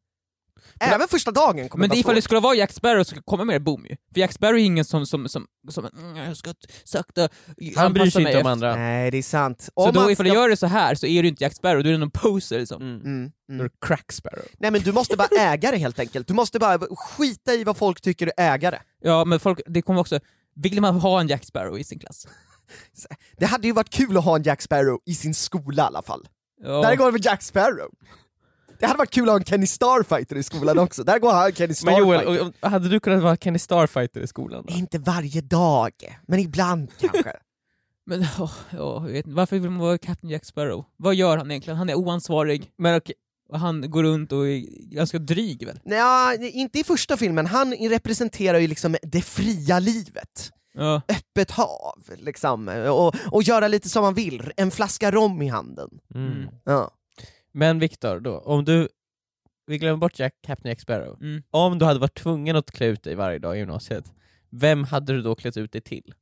[0.80, 2.24] Även första dagen kommer Men det det ifall vara det svårt.
[2.24, 3.96] skulle vara Jack Sparrow så kommer det boom ju.
[4.14, 7.30] För Jack Sparrow är ingen som, som, som, som mm, jag ska sakta
[7.76, 8.76] Han bryr sig inte om andra.
[8.76, 9.62] Nej, det är sant.
[9.62, 11.44] Så Om då man ifall du ska- gör det så här så är du inte
[11.44, 12.82] Jack Sparrow, då är du någon poser liksom.
[12.82, 13.02] Mm.
[13.02, 13.68] Mm, Då är mm.
[13.68, 14.46] det Crack Sparrow.
[14.60, 17.78] Nej men du måste bara äga det helt enkelt, du måste bara skita i vad
[17.78, 18.82] folk tycker du äger det.
[19.02, 20.20] Ja men folk, det kommer också,
[20.56, 22.28] vill man ha en Jack Sparrow i sin klass?
[23.38, 26.02] Det hade ju varit kul att ha en Jack Sparrow i sin skola i alla
[26.02, 26.28] fall.
[26.64, 26.82] Ja.
[26.82, 27.90] Där går det med Jack Sparrow.
[28.80, 31.52] Det hade varit kul att ha en Kenny Starfighter i skolan också, där går han
[31.54, 32.24] Kenny Men Starfighter.
[32.24, 34.66] Joel, och- och hade du kunnat vara Kenny Starfighter i skolan?
[34.68, 34.74] Då?
[34.74, 35.92] Inte varje dag,
[36.28, 37.34] men ibland kanske.
[38.10, 40.86] Men åh, jag vet varför vill man vara Captain Jack Sparrow?
[40.98, 41.78] Vad gör han egentligen?
[41.78, 43.02] Han är oansvarig, Men
[43.50, 44.60] och han går runt och är
[44.96, 45.80] ganska dryg väl?
[45.84, 50.52] Nej, inte i första filmen, han representerar ju liksom det fria livet.
[50.74, 51.02] Ja.
[51.10, 55.90] Öppet hav, liksom, och, och göra lite som man vill, en flaska rom i handen.
[56.16, 56.46] mm.
[56.66, 56.92] Ja.
[57.58, 58.88] Men Viktor, då, om du,
[59.68, 61.44] vi glömmer bort Jack, Captain Jack Sparrow, Mm.
[61.52, 64.12] om du hade varit tvungen att klä ut dig varje dag i gymnasiet,
[64.50, 66.14] vem hade du då klätt ut dig till?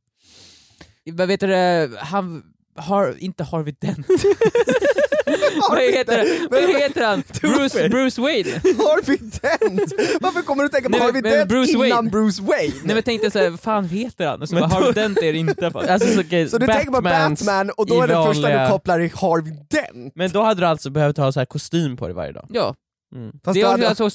[1.11, 4.07] Vad vet du, det, han har, inte Harvey Dent.
[5.69, 6.47] Vad heter, det?
[6.51, 7.23] Vad heter han?
[7.41, 8.49] Bruce, Bruce Wayne?
[8.51, 9.93] Harvey Dent!
[10.21, 12.09] Varför kommer du tänka på Nej, Harvey men Dent Bruce innan Wayne.
[12.09, 12.73] Bruce Wayne?
[12.83, 14.41] Nej men tänkte såhär, vad fan heter han?
[14.41, 15.71] Och så Men bara, då- Harvey Dent är det inte.
[15.71, 15.85] Fan.
[15.89, 18.69] Alltså, så, okej, så du tänker på Batmans Batman och då är det första du
[18.71, 20.15] kopplar i Harvey Dent?
[20.15, 22.47] Men då hade du alltså behövt ha så här kostym på dig varje dag?
[22.49, 22.75] Ja,
[23.15, 23.31] Mm.
[23.53, 24.09] Det är, hade- alltså,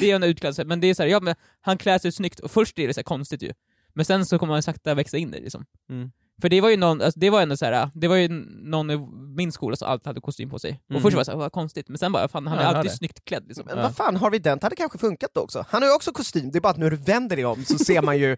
[0.00, 2.50] det är en utklädsel, men det är såhär, ja men han klär sig snyggt, och
[2.50, 3.52] först är det så konstigt ju.
[3.94, 5.64] Men sen så kommer man sakta växa in i det liksom.
[5.90, 6.10] Mm.
[6.40, 8.28] För det var ju någon, alltså, det var ändå såhär, det var ju
[8.62, 8.96] någon i
[9.36, 10.80] min skola som alltid hade kostym på sig.
[10.84, 11.02] Och Mm.
[11.02, 12.90] först var jag såhär, vad konstigt, men sen bara, fan han Ja, är har alltid
[12.92, 12.96] det.
[12.96, 13.64] snyggt klädd liksom.
[13.66, 13.82] Men Ja.
[13.82, 15.64] vad fan, Harvey Dent hade kanske funkat då också.
[15.68, 17.78] Han har ju också kostym, det är bara att när du vänder dig om så
[17.78, 18.36] ser man ju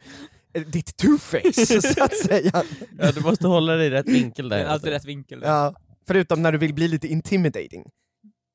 [0.55, 2.63] eh, ditt two-face, så att säga.
[2.99, 4.65] Ja, du måste hålla dig i rätt vinkel Det där.
[4.65, 5.41] är alltid rätt vinkel.
[5.45, 5.75] Ja.
[6.07, 7.85] Förutom när du vill bli lite intimidating.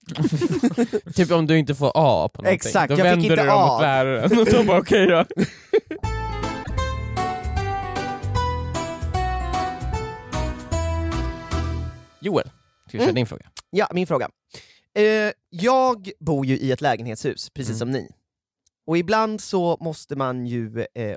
[1.15, 3.35] Typ om du inte får A på någonting, Exakt, då jag fick vänder inte du
[3.35, 3.73] dig om A.
[3.73, 5.25] mot läraren och de bara okej då.
[12.25, 12.45] Joel,
[12.87, 13.15] Ska vi köra Mm.
[13.15, 13.49] din fråga?
[13.69, 14.29] Ja, min fråga.
[14.95, 17.79] Eh, jag bor ju i ett lägenhetshus, precis Mm.
[17.79, 18.09] som ni.
[18.87, 21.15] Och ibland så måste man ju eh, eh,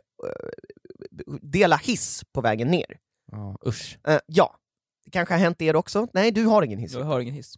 [1.43, 2.99] dela hiss på vägen ner.
[3.33, 3.99] Ja, usch.
[4.09, 4.57] Eh, ja,
[5.05, 6.07] det kanske har hänt er också.
[6.15, 6.93] Nej, du har ingen hiss.
[6.95, 7.55] Jag har ingen hiss.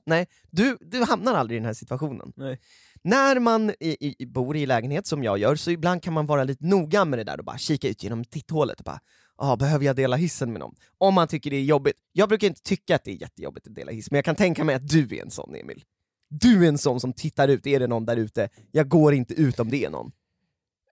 [0.50, 2.32] Du, du hamnar aldrig i den här situationen.
[2.36, 2.60] Nej.
[3.02, 6.44] När man i, i, bor i lägenhet, som jag gör, så ibland kan man vara
[6.44, 9.00] lite noga med det där och bara kika ut genom titthålet och bara
[9.36, 10.74] ah, behöver jag dela hissen med någon?
[10.98, 11.96] Om man tycker det är jobbigt.
[12.12, 14.64] Jag brukar inte tycka att det är jättejobbigt att dela hiss, men jag kan tänka
[14.64, 15.84] mig att du är en sån, Emil.
[16.28, 18.48] Du är en sån som tittar ut, är det någon där ute?
[18.70, 20.12] Jag går inte ut om det är någon.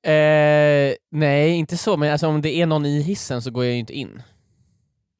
[0.02, 3.72] Eh, nej, inte så, men alltså, om det är någon i hissen så går jag
[3.72, 4.22] ju inte in.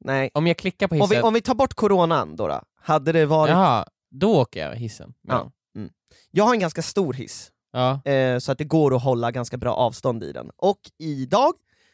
[0.05, 0.29] Nej.
[0.33, 3.11] Om jag klickar på hissen, Om vi, om vi tar bort coronan då, då hade
[3.11, 3.49] det varit...
[3.49, 5.13] jaha, då åker jag hissen.
[5.27, 5.51] Ja.
[6.31, 8.01] Jag har en ganska stor hiss, ja.
[8.11, 10.51] eh, så att det går att hålla ganska bra avstånd i den.
[10.55, 11.53] Och idag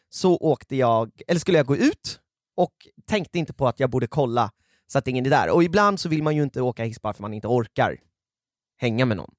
[0.10, 2.20] så åkte jag, eller skulle jag gå ut,
[2.56, 2.74] och
[3.08, 4.52] tänkte inte på att jag borde kolla
[4.88, 5.50] så att ingen är där.
[5.50, 7.98] Och ibland så vill man ju inte åka hiss bara för man inte orkar
[8.78, 9.32] hänga med någon.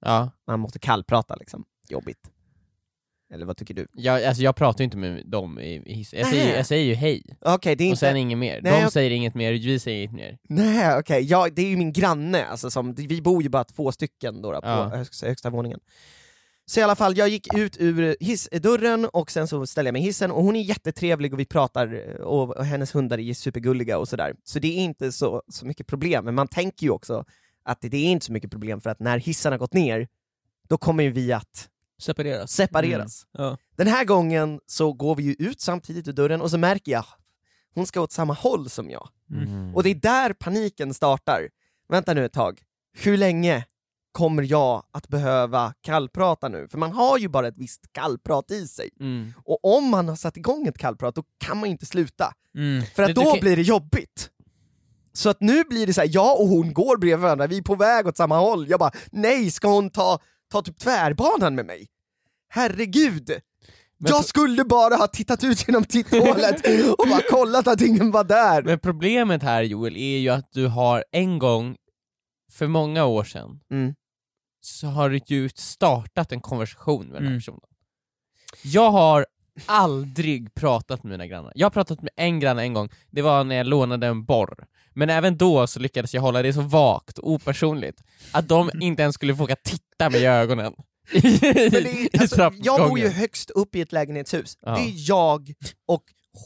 [0.00, 0.30] ja.
[0.46, 2.30] Man måste kallprata liksom, jobbigt.
[3.34, 3.86] Eller vad tycker du?
[3.92, 6.84] Jag, alltså, jag pratar ju inte med dem i, i hissen, jag, säger, jag säger
[6.84, 8.00] ju hej, Okej, det är och inte...
[8.00, 8.60] sen inget mer.
[8.62, 10.38] Nej, De jag- säger inget mer, vi säger inget mer.
[10.48, 13.92] Nej okej, ja, det är ju min granne, alltså, som, vi bor ju bara två
[13.92, 14.88] stycken då, då på Ja.
[14.96, 15.80] högsta, högsta våningen.
[16.66, 20.02] Så i alla fall, jag gick ut ur hissdörren och sen så ställde jag mig
[20.02, 23.98] i hissen och hon är jättetrevlig och vi pratar och, och hennes hundar är supergulliga
[23.98, 24.34] och sådär.
[24.44, 27.24] Så det är inte så, så mycket problem, men man tänker ju också
[27.64, 30.08] att det, det är inte så mycket problem för att när hissen har gått ner,
[30.68, 31.68] då kommer ju vi att
[32.04, 32.50] Separeras.
[32.52, 33.26] separeras.
[33.32, 33.58] Ja.
[33.76, 37.04] Den här gången så går vi ju ut samtidigt ur dörren och så märker jag,
[37.74, 39.08] hon ska åt samma håll som jag.
[39.30, 39.74] Mm.
[39.74, 41.48] Och det är där paniken startar.
[41.88, 42.62] Vänta nu ett tag,
[42.96, 43.64] hur länge
[44.12, 46.68] kommer jag att behöva kallprata nu?
[46.68, 48.90] För man har ju bara ett visst kallprat i sig.
[49.00, 49.32] Mm.
[49.44, 52.32] Och om man har satt igång ett kallprat, då kan man ju inte sluta.
[52.56, 52.82] Mm.
[52.94, 54.30] För att du då kan- blir det jobbigt.
[55.12, 57.62] Så att nu blir det så här, jag och hon går bredvid varandra, vi är
[57.62, 58.68] på väg åt samma håll.
[58.68, 60.18] Jag bara, nej, ska hon ta,
[60.52, 61.86] ta typ tvärbanan med mig?
[62.54, 63.30] Herregud!
[63.98, 66.66] Men jag skulle bara ha tittat ut genom titthålet
[66.98, 68.62] och bara kollat att ingen var där.
[68.62, 71.76] Men problemet här Joel är ju att du har en gång,
[72.52, 73.94] för många år sedan, Mm.
[74.60, 77.40] så har du ju startat en konversation med den här Mm.
[77.40, 77.60] personen.
[78.64, 79.26] Jag har
[79.66, 81.52] aldrig pratat med mina grannar.
[81.54, 84.66] Jag har pratat med en granne en gång, det var när jag lånade en borr.
[84.92, 89.02] Men även då så lyckades jag hålla det så vagt och opersonligt att de inte
[89.02, 90.72] ens skulle våga titta mig i ögonen.
[91.12, 94.70] Men det är, alltså, jag bor ju högst upp i ett lägenhetshus, Ja.
[94.74, 95.52] det är jag
[95.86, 96.02] och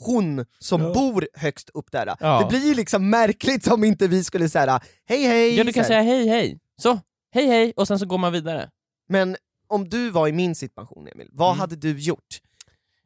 [0.07, 0.92] hon som Ja.
[0.92, 2.16] bor högst upp där.
[2.21, 2.40] Ja.
[2.40, 5.85] Det blir ju liksom märkligt om inte vi skulle säga hej hej, Ja du kan
[5.85, 7.01] säga hej hej, så,
[7.35, 8.71] hej hej, och sen så går man vidare.
[9.09, 9.37] men
[9.68, 11.61] om du var i min situation Emil, vad Mm.
[11.61, 12.40] hade du gjort?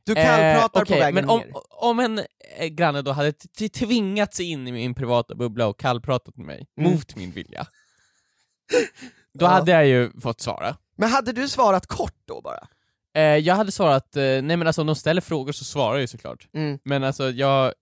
[0.05, 1.53] Du kallpratar Eh, okej, på vägen men om, ner.
[1.71, 2.19] om en
[2.59, 3.33] eh, granne då hade
[3.73, 6.91] tvingat sig in i min privata bubbla och kallpratat med mig, Mm.
[6.93, 7.67] mot min vilja,
[9.35, 9.49] då Ja.
[9.49, 10.77] hade jag ju fått svara.
[10.96, 12.68] Men hade du svarat kort då bara?
[13.14, 16.00] Eh, jag hade svarat, eh, nej men alltså om de ställer frågor så svarar jag
[16.00, 16.48] ju såklart.
[16.52, 16.78] Mm.
[16.85, 17.72] Men alltså jag,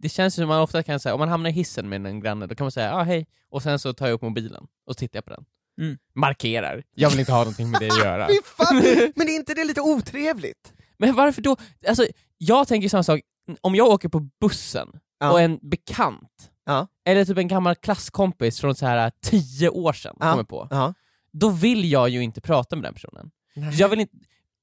[0.00, 2.46] det känns som man ofta kan säga, om man hamnar i hissen med en granne,
[2.46, 4.96] då kan man säga ja ah, hej, och sen så tar jag upp mobilen och
[4.96, 5.44] tittar på den.
[5.80, 5.98] Mm.
[6.14, 8.28] Markerar, jag vill inte ha någonting med det att göra.
[8.44, 8.76] Fan,
[9.16, 10.72] men är inte det lite otrevligt?
[10.98, 11.56] Men varför då?
[11.88, 12.06] Alltså,
[12.38, 13.20] jag tänker samma sak,
[13.60, 15.30] om jag åker på bussen Ja.
[15.32, 16.86] och en bekant, Ja.
[17.04, 20.30] eller typ en gammal klasskompis från så här tio år sedan Ja.
[20.30, 20.94] kommer på, Ja.
[21.40, 23.30] Då vill jag ju inte prata med den personen.
[23.54, 23.74] Nej.
[23.74, 24.16] Jag vill inte,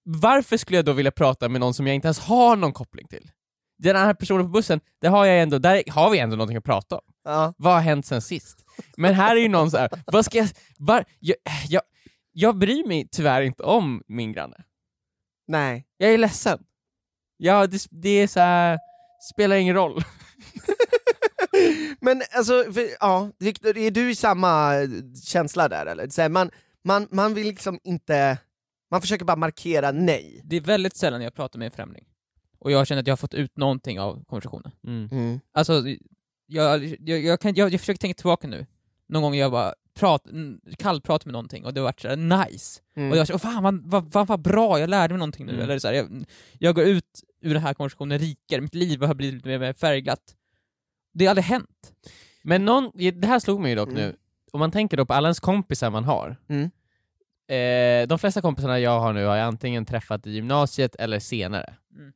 [0.04, 3.08] varför skulle jag då vilja prata med någon som jag inte ens har någon koppling
[3.08, 3.32] till?
[3.78, 6.64] Den här personen på bussen, där har, jag ändå, där har vi ändå någonting att
[6.64, 7.02] prata om.
[7.24, 7.54] Ja.
[7.58, 8.66] Vad har hänt sen sist?
[8.98, 11.82] Men här är ju någon så här, vad ska jag, var, jag, jag,
[12.32, 14.64] jag bryr mig tyvärr inte om min granne.
[15.48, 15.86] Nej.
[15.98, 16.64] Jag är ledsen.
[17.38, 18.80] Ja, det, det är så här,
[19.32, 20.04] spelar ingen roll.
[22.04, 24.74] Men alltså, för, ja, Victor, är du i samma
[25.26, 26.08] känsla där eller?
[26.10, 26.52] Så här, man,
[26.84, 28.38] man, man vill liksom inte,
[28.92, 30.42] man försöker bara markera nej.
[30.44, 32.06] Det är väldigt sällan jag pratar med en främling.
[32.60, 34.72] Och jag känner att jag har fått ut någonting av konversationen.
[34.88, 35.40] Mm.
[35.54, 35.84] Alltså,
[36.48, 38.66] jag, jag, jag, kan, jag, jag försöker tänka tillbaka nu.
[39.08, 42.82] Någon gång jag bara prat, mm, kallprat med någonting och det har varit sådär nice.
[42.96, 43.12] Mm.
[43.12, 45.52] Och jag känner, fan vad, vad, vad, vad bra, jag lärde mig någonting nu.
[45.52, 45.64] Mm.
[45.64, 46.26] Eller så här, jag,
[46.60, 49.74] jag går ut ur den här konversationen rikare, mitt liv har blivit lite mer- mer
[49.74, 50.36] färgglatt.
[51.14, 51.94] Det har aldrig hänt.
[52.44, 54.02] Men någon, det här slog mig ju dock Mm.
[54.02, 54.16] nu,
[54.52, 56.36] om man tänker då på alla ens kompisar man har.
[56.50, 56.72] Mm.
[57.48, 61.74] Eh, de flesta kompisarna jag har nu har jag antingen träffat i gymnasiet eller senare.
[61.96, 62.14] Mm.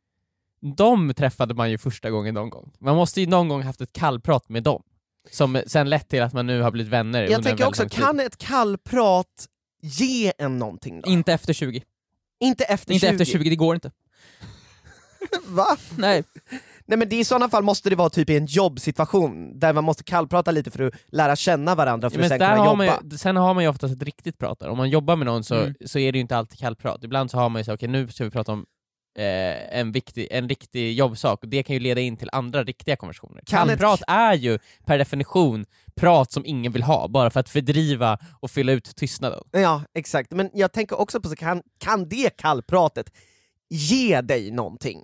[0.75, 2.71] De träffade man ju första gången någon gång.
[2.79, 4.83] Man måste ju någon gång haft ett kallprat med dem.
[5.31, 8.38] Som sen lett till att man nu har blivit vänner Jag tänker också, kan ett
[8.38, 9.47] kallprat
[9.81, 11.10] ge en någonting då?
[11.10, 11.83] Inte efter 20.
[12.39, 13.12] inte efter inte 20?
[13.12, 13.91] efter 20, det går inte.
[15.47, 15.77] Va?
[15.97, 16.23] Nej.
[16.88, 19.84] Nej men det, i sådana fall måste det vara typ i en jobbsituation, där man
[19.84, 23.00] måste kallprata lite för att lära känna varandra för Men att sen kunna jobba.
[23.12, 24.69] ju- sen har man ju oftast ett riktigt prat där.
[24.69, 25.73] Om man jobbar med någon så, Mm.
[25.86, 27.04] så är det ju inte alltid kallprat.
[27.04, 28.65] Ibland så har man ju så okej nu ska vi prata om
[29.19, 32.95] eh, en, viktig, en riktig jobbsak, och det kan ju leda in till andra riktiga
[32.95, 33.41] konversationer.
[33.45, 38.52] Kallprat är ju per definition prat som ingen vill ha, bara för att fördriva och
[38.52, 39.39] fylla ut tystnaden.
[39.52, 40.32] Ja, exakt.
[40.32, 43.12] Men jag tänker också på, så kan, kan det kallpratet
[43.69, 45.00] ge dig någonting?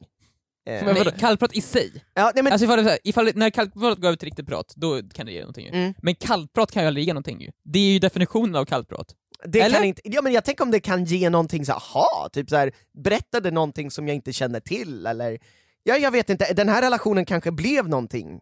[0.66, 0.96] Eh, Men?
[0.96, 2.04] Nej, kallprat i sig.
[2.14, 5.02] ja, nej, men, Alltså ifall, här, ifall när kallprat går över till riktigt prat, då
[5.14, 5.72] kan det ge någonting ju.
[5.72, 5.94] Mm.
[6.02, 7.52] Men kallprat kan ju aldrig ge någonting ju.
[7.64, 9.08] Det är ju definitionen av kallprat.
[9.46, 9.76] det eller?
[9.76, 12.50] kan inte, ja, men jag tänker om det kan ge någonting så här, aha, typ
[12.50, 12.72] så här,
[13.04, 15.40] berättade någonting som jag inte känner till, eller
[15.84, 18.40] ja, jag vet inte, den här relationen kanske blev någonting.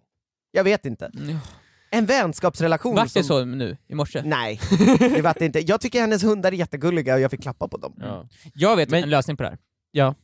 [0.51, 1.11] Jag vet inte.
[1.93, 3.23] En vänskapsrelation Vart det som...
[3.23, 4.21] så nu, i morse?
[4.25, 4.59] Nej,
[4.99, 5.59] det var det inte.
[5.59, 7.93] Jag tycker hennes hundar är jättegulliga och jag fick klappa på dem.
[7.97, 8.27] Ja.
[8.53, 9.57] Jag vet Men- en lösning på det här.
[9.91, 10.15] Ja.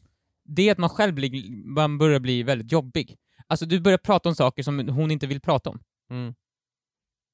[0.47, 3.17] Det är att man själv blir, man börjar bli väldigt jobbig.
[3.47, 5.79] Alltså du börjar prata om saker som hon inte vill prata om.
[6.11, 6.33] Mm.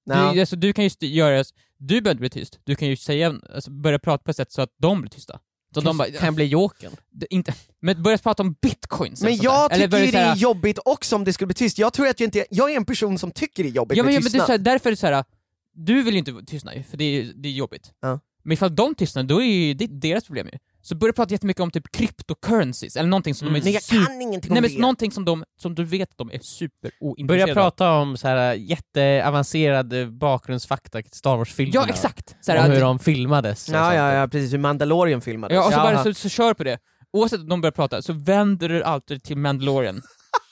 [0.06, 1.44] Du, alltså, du kan ju göra,
[1.78, 4.52] du behöver inte bli tyst, du kan ju säga, alltså, börja prata på ett sätt
[4.52, 5.40] så att de blir tysta.
[5.74, 6.92] Så de bara, kan jag bli jokern?
[7.30, 11.16] Inte, men börja prata om bitcoins Men jag tycker börja ju det är jobbigt också
[11.16, 11.78] om det skulle bli tyst.
[11.78, 14.04] Jag tror att jag inte, jag är en person som tycker det är jobbigt Ja
[14.04, 15.26] men, med ja, men det är här, därför är det så här.
[15.74, 17.94] du vill ju inte tystna ju, för det är, det är jobbigt.
[18.00, 18.20] Ja.
[18.44, 20.60] Men ifall de tystnar, då är ju det deras problem ju.
[20.86, 23.54] Så börja prata jättemycket om typ cryptocurrencies, eller någonting som Mm.
[23.54, 24.06] de Men är jag super...
[24.06, 24.80] kan ingenting om Nej men det.
[24.82, 28.28] någonting som, de, som du vet att de är super ointresserade Börja prata om så
[28.28, 31.82] här jätteavancerad eh, bakgrundsfakta till Star Wars-filmerna.
[31.88, 32.36] Ja exakt!
[32.42, 33.70] Så här, Om att- hur de filmades.
[33.70, 34.54] och Ja, sånt ja, ja, precis.
[34.54, 35.56] Hur Mandalorian filmades.
[35.56, 36.78] Ja, och så, bara, så, så kör på det.
[37.14, 40.02] Oavsett om de börjar prata, så vänder du alltid till Mandalorian.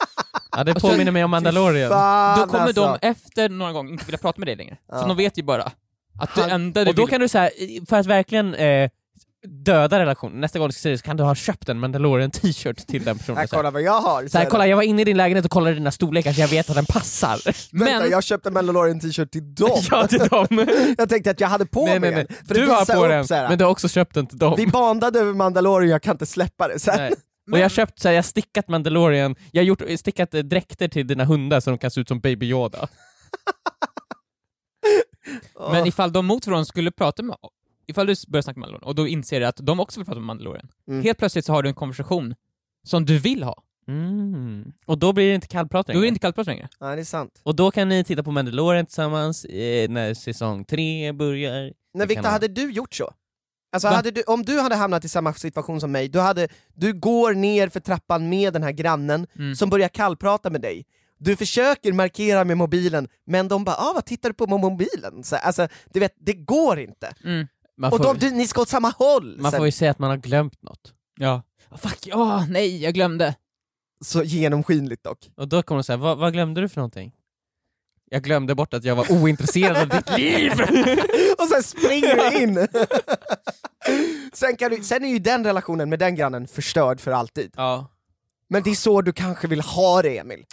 [0.52, 1.90] ja, det så- påminner mig om Mandalorian.
[1.90, 2.98] Fan, Då kommer alltså.
[3.02, 4.78] de efter några gånger inte vilja prata med dig längre.
[4.92, 5.02] Ja.
[5.02, 5.64] För de vet ju bara
[6.20, 7.10] att det Han- enda du Och då vill...
[7.10, 7.50] kan du så här,
[7.90, 8.90] för att verkligen eh,
[9.48, 12.32] döda relationen, nästa gång du ska säga det så kan du ha köpt en Mandalorian
[12.32, 13.38] t-shirt till den personen.
[13.38, 14.28] Här, kolla vad jag har!
[14.28, 16.48] så här, kolla jag var inne i din lägenhet och kollade dina storlekar så jag
[16.48, 17.42] vet att den passar.
[17.78, 19.82] Vänta, men- jag köpte en Mandalorian t-shirt till dem!
[19.92, 20.48] ja, till dem.
[20.98, 22.38] jag tänkte att jag hade på nej, mig nej, nej.
[22.48, 24.54] för Du har på den, men du har också köpt den till dem.
[24.58, 26.86] Vi bandade över Mandalorian, jag kan inte släppa det.
[26.88, 26.98] Här.
[26.98, 27.14] Nej.
[27.52, 30.40] Och jag har köpt så här, jag har stickat Mandalorian, jag har gjort, stickat eh,
[30.40, 32.88] dräkter till dina hundar så de kan se ut som Baby Yoda.
[35.72, 37.36] Men ifall de mot skulle prata med...
[37.88, 40.20] Ifall du börjar snacka med Mandalorian, och då inser du att de också vill prata
[40.20, 40.68] med Mandalorian.
[40.88, 41.04] Mm.
[41.04, 42.36] Helt plötsligt så har du en konversation
[42.84, 43.64] som du vill ha.
[43.88, 44.72] Mm.
[44.86, 46.04] Och då blir det inte kallprat Då är längre.
[46.06, 46.70] det inte kallprat längre.
[46.80, 47.40] Ja, det är sant.
[47.44, 51.74] Och då kan ni titta på Mandalorian tillsammans eh, när säsong tre börjar.
[51.94, 53.14] Men Viktor, vara- hade du gjort så?
[53.74, 53.96] Alltså, Va?
[53.96, 57.34] hade du, om du hade hamnat i samma situation som mig, du, hade, du går
[57.34, 59.56] ner för trappan med den här grannen Mm.
[59.56, 60.86] som börjar kallprata med dig.
[61.18, 65.24] Du försöker markera med mobilen, men de bara ah, vad tittar du på med mobilen?”
[65.24, 67.14] så, Alltså, du vet, det går inte.
[67.24, 67.48] Mm.
[67.82, 69.38] Man Och får, de, du, ni ska åt samma håll!
[69.40, 69.58] man sen.
[69.60, 70.94] får ju säga att man har glömt något.
[71.20, 71.42] Ja.
[71.78, 73.36] Fuck, ja, nej, jag glömde.
[74.06, 75.32] Så genomskinligt dock.
[75.38, 77.12] Och då kommer de säga, vad, vad glömde du för någonting?
[78.12, 80.52] Jag glömde bort att jag var ointresserad av ditt liv!
[81.38, 82.68] och sen springer du in!
[84.34, 87.54] sen, kan du, sen är ju den relationen med den grannen förstörd för alltid.
[87.56, 87.88] ja.
[88.50, 90.46] Men det är så du kanske vill ha det Emil.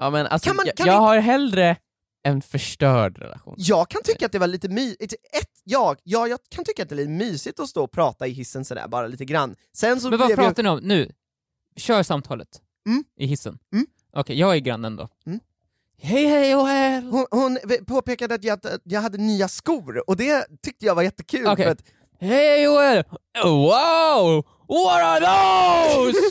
[0.00, 1.76] ja men alltså, Kan man- jag, kan jag vi- har hellre
[2.22, 3.54] en förstörd relation.
[3.58, 6.88] Jag kan tycka att det var lite mysigt, ett, jag, ja, jag kan tycka att
[6.88, 9.56] det är lite mysigt att stå och prata i hissen sådär, bara lite grann.
[9.72, 11.12] Sen så Men vad jag- pratar ni om nu?
[11.76, 12.48] Kör samtalet.
[12.86, 13.04] Mm.
[13.18, 13.58] I hissen.
[13.72, 13.86] Mm.
[14.12, 15.08] Okej, jag är grannen då.
[15.26, 15.40] Mm.
[16.00, 17.02] Hej hej Joel!
[17.04, 21.46] hon, hon påpekade att jag, jag hade nya skor, och det tyckte jag var jättekul.
[21.46, 21.64] Okej.
[21.64, 21.82] För att,
[22.20, 23.04] Hej Joel!
[23.44, 24.44] Wow!
[24.68, 26.18] What are those?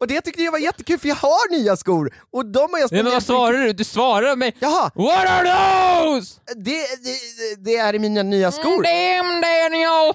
[0.00, 2.70] och det tyckte jag var jättekul för jag har nya skor, och de har jag
[2.72, 3.72] Nej, men spenderat vad svarar du?
[3.72, 4.56] Du svarar mig.
[4.58, 6.40] Jaha, What are those?
[6.56, 7.16] det, det,
[7.58, 8.82] det är mina nya skor.
[8.82, 10.14] Damn Daniel!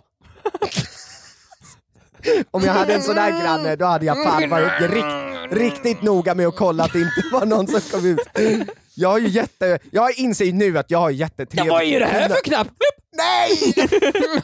[2.52, 6.36] Om jag hade en sån där granne, då hade jag fan varit rikt, riktigt noga
[6.36, 8.20] med att kolla att det inte var någon som kom ut.
[8.96, 11.72] Jag har ju jätte, jag inser ju nu att jag har jättetrevligt.
[11.72, 12.68] Vad är det här för knapp?
[13.18, 13.74] Nej!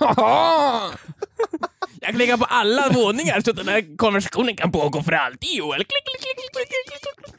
[2.04, 5.78] Jag klickar på alla våningar så att den här konversationen kan pågå för alltid Joel.
[5.78, 7.36] Klick, klick, klick, klick, klick, klick.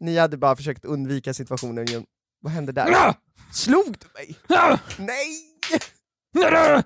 [0.00, 2.06] Ni hade bara försökt undvika situationen genom...
[2.40, 2.90] Vad hände där?
[2.94, 3.14] Ah!
[3.52, 4.36] Slog du mig?
[4.98, 6.84] Nej!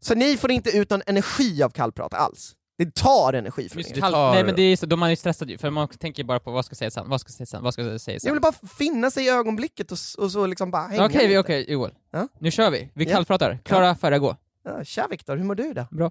[0.00, 2.52] Så ni får inte ut någon energi av kallprat alls?
[2.78, 3.94] Det tar energi från Just er?
[3.94, 6.24] det tar- Nej men det är så, då man är stressad ju, för man tänker
[6.24, 8.00] bara på vad ska jag säga sen, vad ska jag säga sen, vad ska jag
[8.00, 8.32] säga Jag sen.
[8.32, 11.28] vill bara finna sig i ögonblicket och, s- och så liksom bara hänga Okej, vi-
[11.28, 11.38] lite.
[11.40, 11.94] okej Joel.
[12.12, 12.28] Ja?
[12.40, 12.90] Nu kör vi.
[12.94, 13.10] Vi Ja.
[13.10, 13.58] kallpratar.
[13.64, 14.36] Klara, färdiga, gå.
[14.66, 15.86] Ja, tja Viktor, hur mår du då?
[15.90, 16.10] Bra.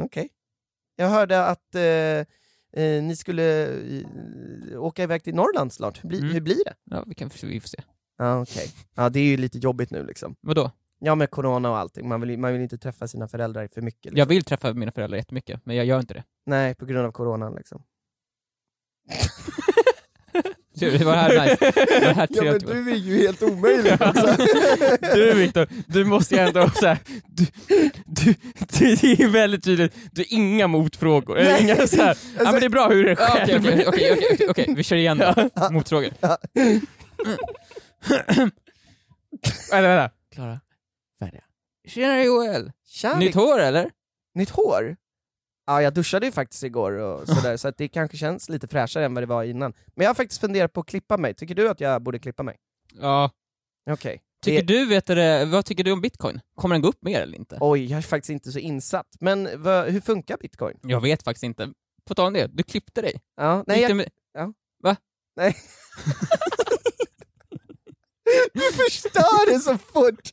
[0.00, 0.28] Okej.
[0.96, 1.82] Jag hörde att eh,
[2.82, 3.66] eh, ni skulle
[4.00, 6.32] eh, åka iväg till Norrland snart, hur, bli, Mm.
[6.32, 6.74] hur blir det?
[6.84, 7.82] Ja, vi, kan, vi får se.
[8.18, 8.70] Ja okej.
[8.94, 10.36] Ja det är ju lite jobbigt nu liksom.
[10.40, 10.70] Vadå?
[11.00, 14.04] Ja med corona och allting, man vill, man vill inte träffa sina föräldrar för mycket.
[14.04, 14.18] Liksom.
[14.18, 16.24] Jag vill träffa mina föräldrar jättemycket, men jag gör inte det.
[16.46, 17.82] Nej, på grund av coronan liksom.
[20.74, 21.72] Det var här nice.
[22.00, 24.36] Det var här Ja men du är ju helt omöjlig också.
[25.14, 27.46] Du Viktor, du måste ju ändå såhär, du,
[28.06, 28.34] du,
[28.78, 31.62] du, det är väldigt tydligt, du har inga motfrågor, eller Nej.
[31.62, 33.62] inga såhär, ja men det är bra hur det är Ja, själv.
[33.62, 35.48] Okej, okej, okej, okej, okej, okej, vi kör igen då.
[35.70, 36.10] Motfrågor.
[39.70, 40.10] Vänta, vänta.
[40.34, 40.60] Klara,
[41.20, 41.42] färdiga.
[41.88, 42.72] Tjena Joel!
[42.86, 43.90] Tja, Nytt hår eller?
[44.34, 44.96] Nytt hår?
[45.68, 49.04] Ja, jag duschade ju faktiskt igår och sådär, så att det kanske känns lite fräschare
[49.04, 49.72] än vad det var innan.
[49.96, 52.42] Men jag har faktiskt funderat på att klippa mig, tycker du att jag borde klippa
[52.42, 52.56] mig?
[52.94, 53.30] Ja.
[53.90, 54.22] Okej.
[54.44, 56.40] Tycker Det- du, vet du, vad tycker du om bitcoin?
[56.54, 57.58] Kommer den gå upp mer eller inte?
[57.60, 59.06] Oj, jag är faktiskt inte så insatt.
[59.20, 60.78] Men vad- hur funkar bitcoin?
[60.82, 61.72] Jag vet faktiskt inte.
[62.04, 63.20] På tal om det, du klippte dig.
[63.36, 64.08] Ja, nej, Gick jag, det med...
[65.36, 65.56] nej.
[68.52, 70.26] du förstör det så fort!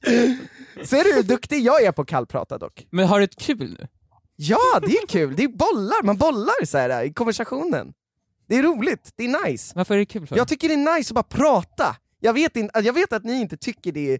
[0.87, 2.87] Ser du hur duktig jag är på kallprata dock?
[2.89, 3.87] Men har du ett kul nu?
[4.35, 5.35] Ja, det är kul!
[5.35, 7.93] Det är bollar, man bollar så här i konversationen.
[8.47, 9.73] Det är roligt, det är nice.
[9.75, 10.37] Varför är det kul för?
[10.37, 11.95] Jag tycker det är nice att bara prata.
[12.19, 14.19] Jag vet, in, jag vet att ni inte tycker det,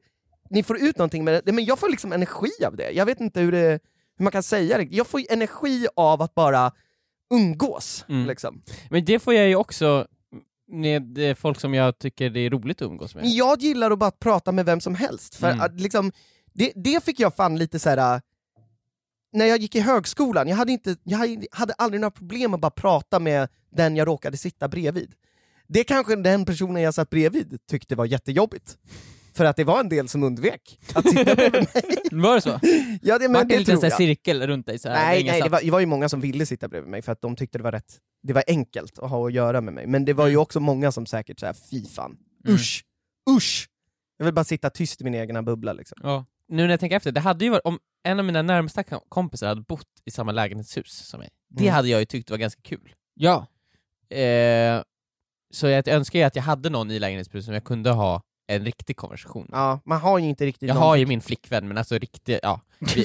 [0.49, 2.91] ni får ut någonting med det, men jag får liksom energi av det.
[2.91, 3.80] Jag vet inte hur, det,
[4.18, 4.84] hur man kan säga det.
[4.84, 6.72] Jag får energi av att bara
[7.34, 8.05] umgås.
[8.09, 8.28] Mm.
[8.28, 8.61] Liksom.
[8.89, 10.07] Men det får jag ju också
[10.68, 13.24] med eh, folk som jag tycker det är roligt att umgås med.
[13.24, 15.61] Men jag gillar att bara prata med vem som helst, för Mm.
[15.61, 16.11] att liksom,
[16.53, 18.22] det, det fick jag fan lite så här.
[19.36, 22.59] När jag gick i högskolan, jag hade, inte, jag hade- hade aldrig några problem att
[22.61, 25.13] bara prata med den jag råkade sitta bredvid.
[25.67, 28.77] Det kanske den personen jag satt bredvid tyckte var jättejobbigt.
[29.33, 32.21] För att det var en del som undvek att sitta bredvid mig.
[32.21, 32.59] Var det så?
[33.01, 35.41] Ja, det, men Vart det det en sån cirkel runt dig så här, Nej, nej
[35.41, 37.57] det, var, det var ju många som ville sitta bredvid mig för att de tyckte
[37.57, 39.88] det var rätt, det var enkelt att ha att göra med mig.
[39.88, 42.55] Men det var ju också många som säkert såhär, fy fan, Mm.
[42.55, 42.83] usch,
[43.38, 43.69] usch!
[44.17, 45.97] Jag vill bara sitta tyst i min egna bubbla liksom.
[46.03, 46.25] Ja.
[46.47, 48.99] Nu när jag tänker efter, det hade ju varit, om en av mina närmsta kom-
[49.09, 51.73] kompisar hade bott i samma lägenhetshus som mig, det Mm.
[51.75, 52.93] hade jag ju tyckt var ganska kul.
[53.13, 53.47] Ja.
[54.17, 54.81] Eh,
[55.53, 58.65] så jag önskar ju att jag hade någon i lägenhetshuset som jag kunde ha en
[58.65, 59.49] riktig konversation.
[59.51, 60.83] Ja, man har ju inte riktigt Jag någon...
[60.83, 62.61] har ju min flickvän, men alltså riktigt, ja.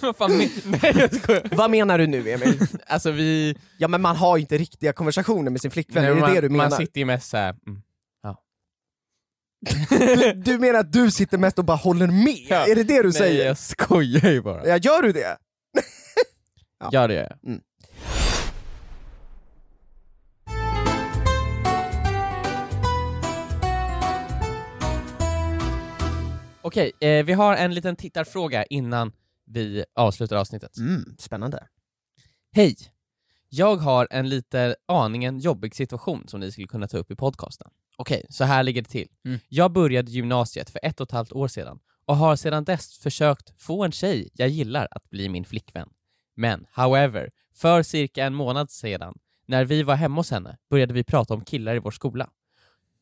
[0.00, 0.48] Vad fan men...
[0.82, 1.08] nej.
[1.52, 2.58] Vad menar du nu Emil?
[2.86, 3.56] Alltså vi...
[3.78, 6.34] ja men man har ju inte riktiga konversationer med sin flickvän, nej, är det man,
[6.34, 6.70] det du menar?
[6.70, 7.82] Man sitter ju mest såhär, mm.
[10.44, 12.46] Du menar att du sitter mest och bara håller med?
[12.48, 12.66] Ja.
[12.66, 13.46] Är det det du nej säger?
[13.46, 14.66] jag skojar ju bara.
[14.66, 15.36] Ja, gör du det?
[16.80, 16.88] Ja.
[16.92, 17.50] Ja det gör jag.
[17.50, 17.60] Mm.
[26.62, 29.12] Okej, eh, vi har en liten tittarfråga innan
[29.46, 30.76] vi avslutar avsnittet.
[30.76, 31.66] Mm, spännande.
[32.54, 32.76] Hej!
[33.48, 37.70] Jag har en lite aningen jobbig situation som ni skulle kunna ta upp i podcasten.
[37.96, 39.08] Okej, så här ligger det till.
[39.24, 39.40] Mm.
[39.48, 43.62] Jag började gymnasiet för ett och ett halvt år sedan och har sedan dess försökt
[43.62, 45.88] få en tjej jag gillar att bli min flickvän.
[46.34, 51.04] Men, however, för cirka en månad sedan, när vi var hemma hos henne, började vi
[51.04, 52.30] prata om killar i vår skola.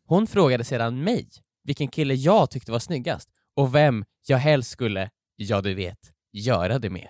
[0.07, 1.29] Hon frågade sedan mig
[1.65, 6.79] vilken kille jag tyckte var snyggast och vem jag helst skulle, ja du vet, göra
[6.79, 7.09] det med.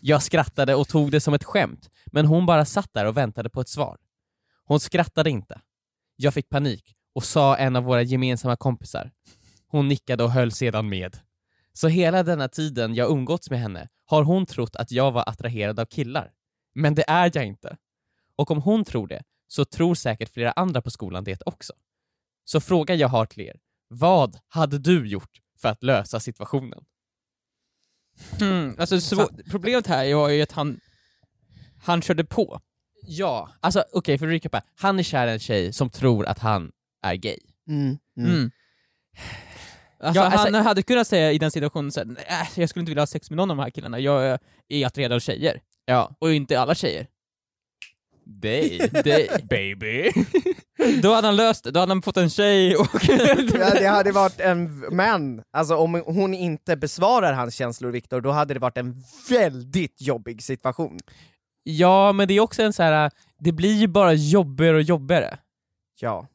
[0.00, 3.50] Jag skrattade och tog det som ett skämt, men hon bara satt där och väntade
[3.50, 3.98] på ett svar.
[4.64, 5.60] Hon skrattade inte.
[6.16, 9.12] Jag fick panik och sa en av våra gemensamma kompisar.
[9.66, 11.16] Hon nickade och höll sedan med.
[11.72, 15.80] Så hela denna tiden jag umgåtts med henne har hon trott att jag var attraherad
[15.80, 16.32] av killar.
[16.74, 17.76] Men det är jag inte.
[18.36, 21.72] Och om hon tror det, så tror säkert flera andra på skolan det också.
[22.44, 26.84] Så frågan jag har till er, vad hade du gjort för att lösa situationen?
[28.40, 30.80] Mm, alltså så, problemet här var ju att han,
[31.82, 32.60] han körde på.
[33.06, 36.38] Ja, alltså okej för att recapa, han är kär i en tjej som tror att
[36.38, 36.72] han
[37.04, 37.38] är gay.
[37.68, 38.30] Mm, mm.
[38.30, 38.50] Mm.
[40.00, 42.80] Alltså, Ja, alltså- han hade kunnat säga i den situationen så här, "Nej, jag skulle
[42.80, 44.38] inte vilja ha sex med någon av de här killarna, jag
[44.68, 45.60] är attraherad av tjejer.
[45.84, 46.16] Ja.
[46.18, 47.06] Och inte alla tjejer.
[48.26, 50.10] Dig, dig, baby.
[51.02, 52.86] Då hade han löst det, då hade han fått en tjej och...
[53.54, 58.30] Ja, det hade varit en, men alltså om hon inte besvarar hans känslor Viktor, då
[58.30, 60.98] hade det varit en väldigt jobbig situation.
[61.62, 63.10] Ja, men det är också en så här.
[63.38, 65.38] det blir ju bara jobbigare och jobbigare.
[66.00, 66.26] Ja.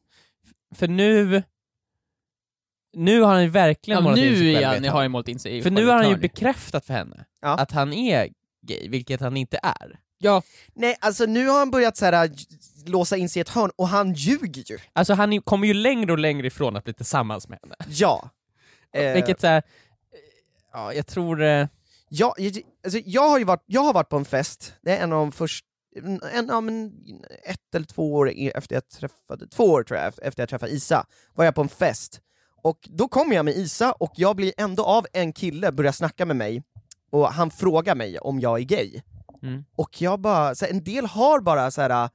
[0.74, 1.42] För nu,
[2.92, 5.02] nu har han ju verkligen Ja, målat in sig nu själv igen ett har hörn.
[5.02, 7.48] han målat in sig För nu har han ju bekräftat för henne Ja.
[7.58, 8.28] att han är
[8.66, 10.00] gay, vilket han inte är.
[10.18, 10.42] Ja,
[10.74, 12.46] Nej, alltså nu har han börjat så här, j-
[12.86, 14.78] låsa in sig i ett hörn, och han ljuger ju.
[14.92, 17.74] Alltså han är- kommer ju längre och längre ifrån att bli tillsammans med henne.
[17.88, 18.30] Ja.
[18.92, 19.62] Eh, Vilket såhär,
[20.72, 21.42] ja jag tror...
[21.42, 21.66] Eh,
[22.12, 25.02] Ja, jag, alltså, jag, har ju varit, jag har varit på en fest, det är
[25.02, 25.66] en av de första,
[25.96, 26.92] en, ja, men
[27.44, 30.72] ett eller två år e- efter jag träffade, två år tror jag, efter jag träffade
[30.72, 32.20] Isa, var jag på en fest.
[32.62, 36.26] Och då kommer jag med Isa, och jag blir ändå av en kille börjar snacka
[36.26, 36.62] med mig,
[37.10, 39.02] och han frågar mig om jag är gay.
[39.42, 39.64] Mm.
[39.76, 42.10] Och jag bara, så här, en del har bara så här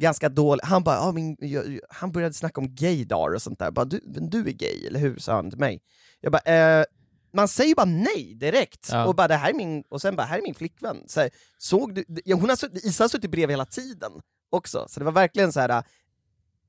[0.00, 3.70] ganska dålig, han bara, ah, min, jag, han började snacka om gaydar och sånt där,
[3.70, 5.18] bara, du, du är gay, eller hur?
[5.18, 5.80] sa han till mig.
[6.20, 6.84] Jag bara, eh,
[7.32, 9.04] man säger bara nej direkt, Ja.
[9.06, 11.04] och, bara, det här är min, och sen bara, här är min flickvän.
[11.06, 14.12] Så här, såg du, ja, hon har suttit, Isa har suttit bredvid hela tiden
[14.50, 15.82] också, så det var verkligen så här äh,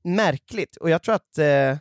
[0.04, 1.76] märkligt, och jag tror att eh,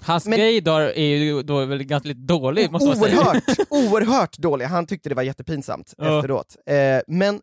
[0.00, 3.18] Hans Men- gaydar är ju då väl ganska lite dålig, måste man säga.
[3.20, 6.18] oerhört, oerhört dålig, han tyckte det var jättepinsamt Ja.
[6.18, 6.56] efteråt.
[6.66, 7.40] Eh, men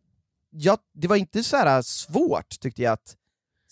[0.52, 3.16] ja, det var inte så här svårt tyckte jag att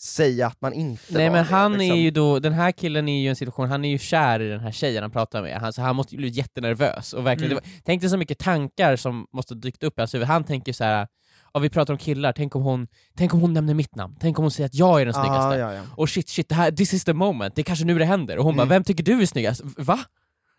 [0.02, 1.96] säga att man inte Nej var men det, han liksom.
[1.98, 4.48] är ju då, den här killen är ju en situation, han är ju kär i
[4.48, 7.52] den här tjejen han pratar med, han, så han måste ju bli jättenervös och verkligen,
[7.52, 7.62] Mm.
[7.64, 10.44] det var, tänk dig så mycket tankar som måste dykt upp i hans huvud, han
[10.44, 11.06] tänker så här.
[11.54, 12.86] Ja, vi pratar om killar, tänk om, hon,
[13.16, 15.48] tänk om hon nämner mitt namn, tänk om hon säger att jag är den snyggaste.
[15.48, 15.82] Ah, ja, ja.
[15.96, 18.38] Och shit, shit, det här, this is the moment, det är kanske nu det händer.
[18.38, 18.68] Och hon Mm.
[18.68, 19.62] bara, vem tycker du är snyggast?
[19.76, 19.98] Va?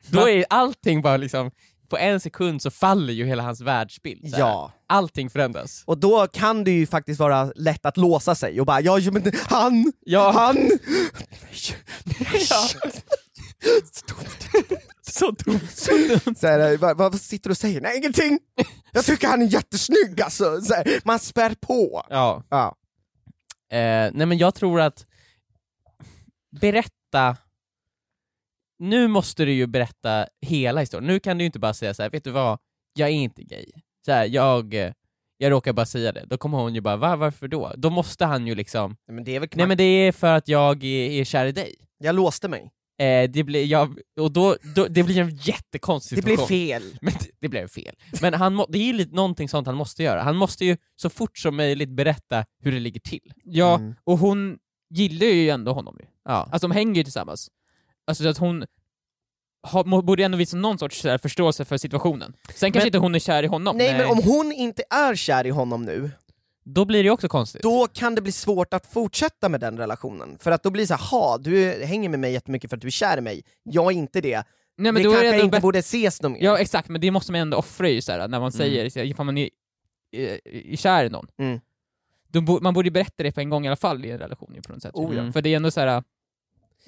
[0.08, 1.52] Då är allting bara liksom,
[1.94, 4.30] på en sekund så faller ju hela hans världsbild.
[4.30, 4.72] så ja.
[4.88, 5.84] Allting förändras.
[5.86, 9.32] Och då kan det ju faktiskt vara lätt att låsa sig och bara ja, men
[9.50, 10.32] han, Ja.
[10.32, 10.58] han!
[12.50, 12.68] Ja.
[15.02, 15.60] Så dumt.
[16.36, 17.82] Så här, vad, vad sitter du och säger?
[17.82, 18.40] Nej ingenting!
[18.92, 20.62] Jag tycker han är jättesnygg alltså!
[20.62, 22.06] Så här, man spär på.
[22.10, 22.44] Ja.
[22.50, 22.76] Ja.
[23.78, 25.06] Eh, nej men jag tror att,
[26.62, 27.38] berätta,
[28.84, 32.02] nu måste du ju berätta hela historien, nu kan du ju inte bara säga så
[32.04, 32.60] här, vet du vad,
[32.94, 33.66] jag är inte gay.
[34.06, 34.74] Så här, jag,
[35.38, 37.74] jag råkar bara säga det, då kommer hon ju bara, Va, varför då?
[37.78, 40.34] Då måste han ju liksom, Nej, men det är väl nej men det är för
[40.38, 41.76] att jag är, är kär i dig.
[41.98, 42.72] Jag låste mig.
[43.00, 46.84] Eh, det blir, jag, och då, då, det blir en jättekonstig Det blev fel.
[47.02, 47.96] Men det, det blev fel.
[48.22, 50.22] Men han må, det är ju lite någonting sånt han måste göra.
[50.22, 53.34] Han måste ju så fort som möjligt berätta hur det ligger till.
[53.44, 53.96] Ja, Mm.
[54.04, 54.58] och hon
[54.90, 56.06] gillar ju ändå honom ju.
[56.26, 56.50] Ja.
[56.52, 57.50] Alltså de hänger ju tillsammans.
[58.08, 58.66] Alltså så att hon
[59.64, 62.34] har, borde ändå visa någon sorts här, förståelse för situationen.
[62.54, 63.78] Sen kanske Men- inte hon är kär i honom.
[63.78, 66.12] Nej, men om hon inte är kär i honom nu,
[66.64, 67.62] Då blir det också konstigt.
[67.62, 70.38] då kan det bli svårt att fortsätta med den relationen.
[70.40, 72.88] För att då blir det så ha du hänger med mig jättemycket för att du
[72.88, 74.44] är kär i mig, jag är inte det.
[74.78, 76.36] Nej, men är kanske det inte borde ses någon.
[76.40, 79.06] Ja exakt, men det måste man ändå offra ju såhär, när man säger, så här,
[79.06, 79.50] ifall man är,
[80.12, 81.28] är, är kär i någon.
[81.38, 81.60] Mm.
[82.46, 84.74] Bo, man borde berätta det på en gång i alla fall i en relation på
[84.74, 84.92] något sätt.
[84.94, 85.32] Oh, ja.
[85.32, 86.04] För det är ändå så här.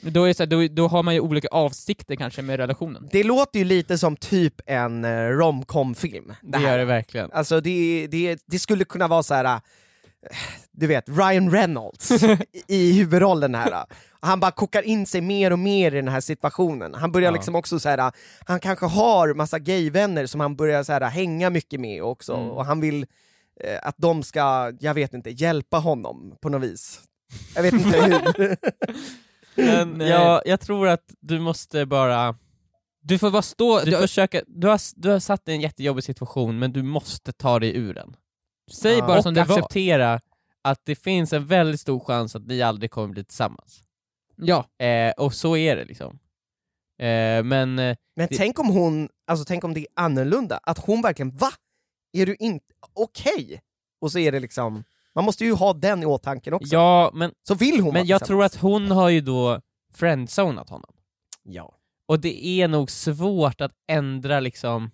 [0.01, 3.07] Då, är det så här, då, då har man ju olika avsikter kanske med relationen.
[3.11, 6.33] Det låter ju lite som typ en eh, romcom-film.
[6.41, 7.31] det gör det verkligen.
[7.31, 9.45] Alltså det, det, det skulle kunna vara så här.
[9.45, 9.59] eh,
[10.71, 12.37] du vet, Ryan Reynolds i,
[12.67, 13.85] i huvudrollen här.
[14.19, 16.93] Han bara kokar in sig mer och mer i den här situationen.
[16.93, 17.33] Han börjar Ja.
[17.33, 18.11] liksom också så här.
[18.45, 22.49] han kanske har massa gayvänner som han börjar så här, hänga mycket med också, Mm.
[22.51, 23.05] och han vill
[23.63, 26.99] eh, att de ska, jag vet inte, hjälpa honom på något vis.
[27.55, 28.57] Jag vet inte hur.
[29.55, 32.35] Men jag, jag tror att du måste bara,
[33.01, 35.61] Du får bara stå, du, du, försöka, du, har, du har satt dig i en
[35.61, 38.15] jättejobbig situation men du måste ta dig ur den.
[38.71, 39.07] säg Ja.
[39.07, 39.57] bara och som det var.
[39.57, 40.21] acceptera
[40.61, 43.81] att det finns en väldigt stor chans att ni aldrig kommer bli tillsammans.
[44.37, 46.19] Ja, Eh, och så är det liksom.
[46.99, 50.77] Eh, men eh, Men Det- tänk om hon, alltså tänk om det är annorlunda, att
[50.77, 51.49] hon verkligen va?
[52.13, 53.61] Är du inte, okej?
[54.01, 54.83] Och så är det liksom,
[55.15, 56.75] man måste ju ha den i åtanke också.
[56.75, 59.61] ja, men, Så vill hon men jag tror att hon har ju då
[59.93, 60.95] friendzonat honom.
[61.43, 61.77] Ja.
[62.07, 64.91] Och det är nog svårt att ändra liksom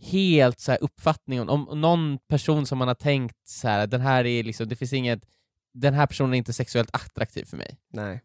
[0.00, 4.00] helt så här uppfattning om, om någon person som man har tänkt så här, den
[4.00, 5.26] här är liksom, det finns inget,
[5.74, 7.78] den här personen är inte sexuellt attraktiv för mig.
[7.92, 8.22] Nej.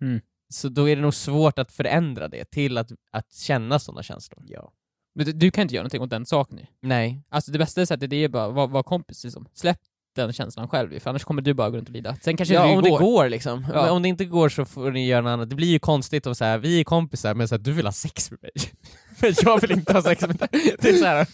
[0.50, 4.44] Så då är det nog svårt att förändra det till att, att känna sådana känslor.
[4.48, 4.72] Ja.
[5.16, 6.68] men du, du kan inte göra någonting åt den saken nu.
[6.82, 7.24] Nej.
[7.30, 9.48] Alltså det bästa sättet det är bara att vara, vara kompis liksom.
[9.54, 9.80] Släpp
[10.16, 12.16] den känslan själv för annars kommer du bara gå runt och lida.
[12.22, 12.82] Sen kanske Ja, det om går.
[12.82, 13.66] det går liksom.
[13.74, 13.82] Ja.
[13.82, 15.50] Men om det inte går så får ni göra något annat.
[15.50, 17.86] Det blir ju konstigt om så här, vi är kompisar men så här, du vill
[17.86, 18.52] ha sex med mig.
[19.22, 20.76] men jag vill inte ha sex med dig.
[20.80, 21.28] Det, är så här,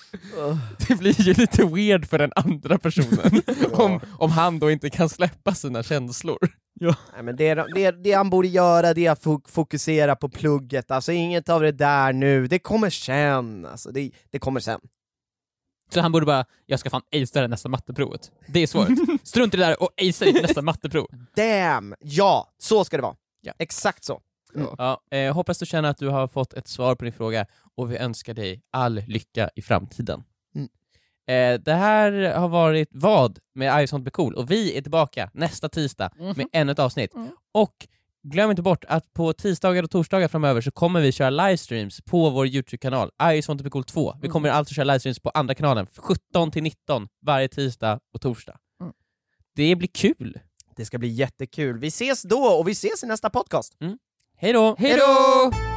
[0.87, 3.41] det blir ju lite weird för den andra personen
[3.73, 6.37] om, om han då inte kan släppa sina känslor.
[6.81, 10.91] Nej, men det, det, det han borde göra det är att fok- fokusera på plugget,
[10.91, 13.65] alltså inget av det där nu, det kommer sen.
[13.65, 14.79] Alltså, det, det kommer sen.
[15.89, 18.31] Så han borde bara, jag ska fan acea det nästa matteprovet.
[18.47, 18.87] Det är svårt.
[19.23, 21.07] Strunt i det där och acea ditt nästa matteprov.
[21.35, 21.95] Damn!
[21.99, 23.15] Ja, så ska det vara.
[23.41, 23.53] Ja.
[23.59, 24.21] Exakt så.
[24.77, 27.91] Ja, eh, hoppas du känner att du har fått ett svar på din fråga och
[27.91, 30.23] vi önskar dig all lycka i framtiden.
[30.55, 30.69] Mm.
[31.27, 35.29] Eh, det här har varit Vad med I sånt blir cool och vi är tillbaka
[35.33, 37.13] nästa tisdag med ännu ett avsnitt.
[37.51, 37.87] Och
[38.29, 42.29] glöm inte bort att på tisdagar och torsdagar framöver så kommer vi köra livestreams på
[42.29, 44.15] vår Youtube-kanal, I sånt blir cool 2.
[44.21, 48.57] Vi kommer alltså köra livestreams på andra kanalen 17 till 19 varje tisdag och torsdag.
[48.81, 48.93] Mm.
[49.55, 50.39] Det blir kul!
[50.75, 51.79] Det ska bli jättekul.
[51.79, 53.73] Vi ses då, och vi ses i nästa podcast.
[54.37, 54.75] Hej då!
[54.79, 55.74] Hej då!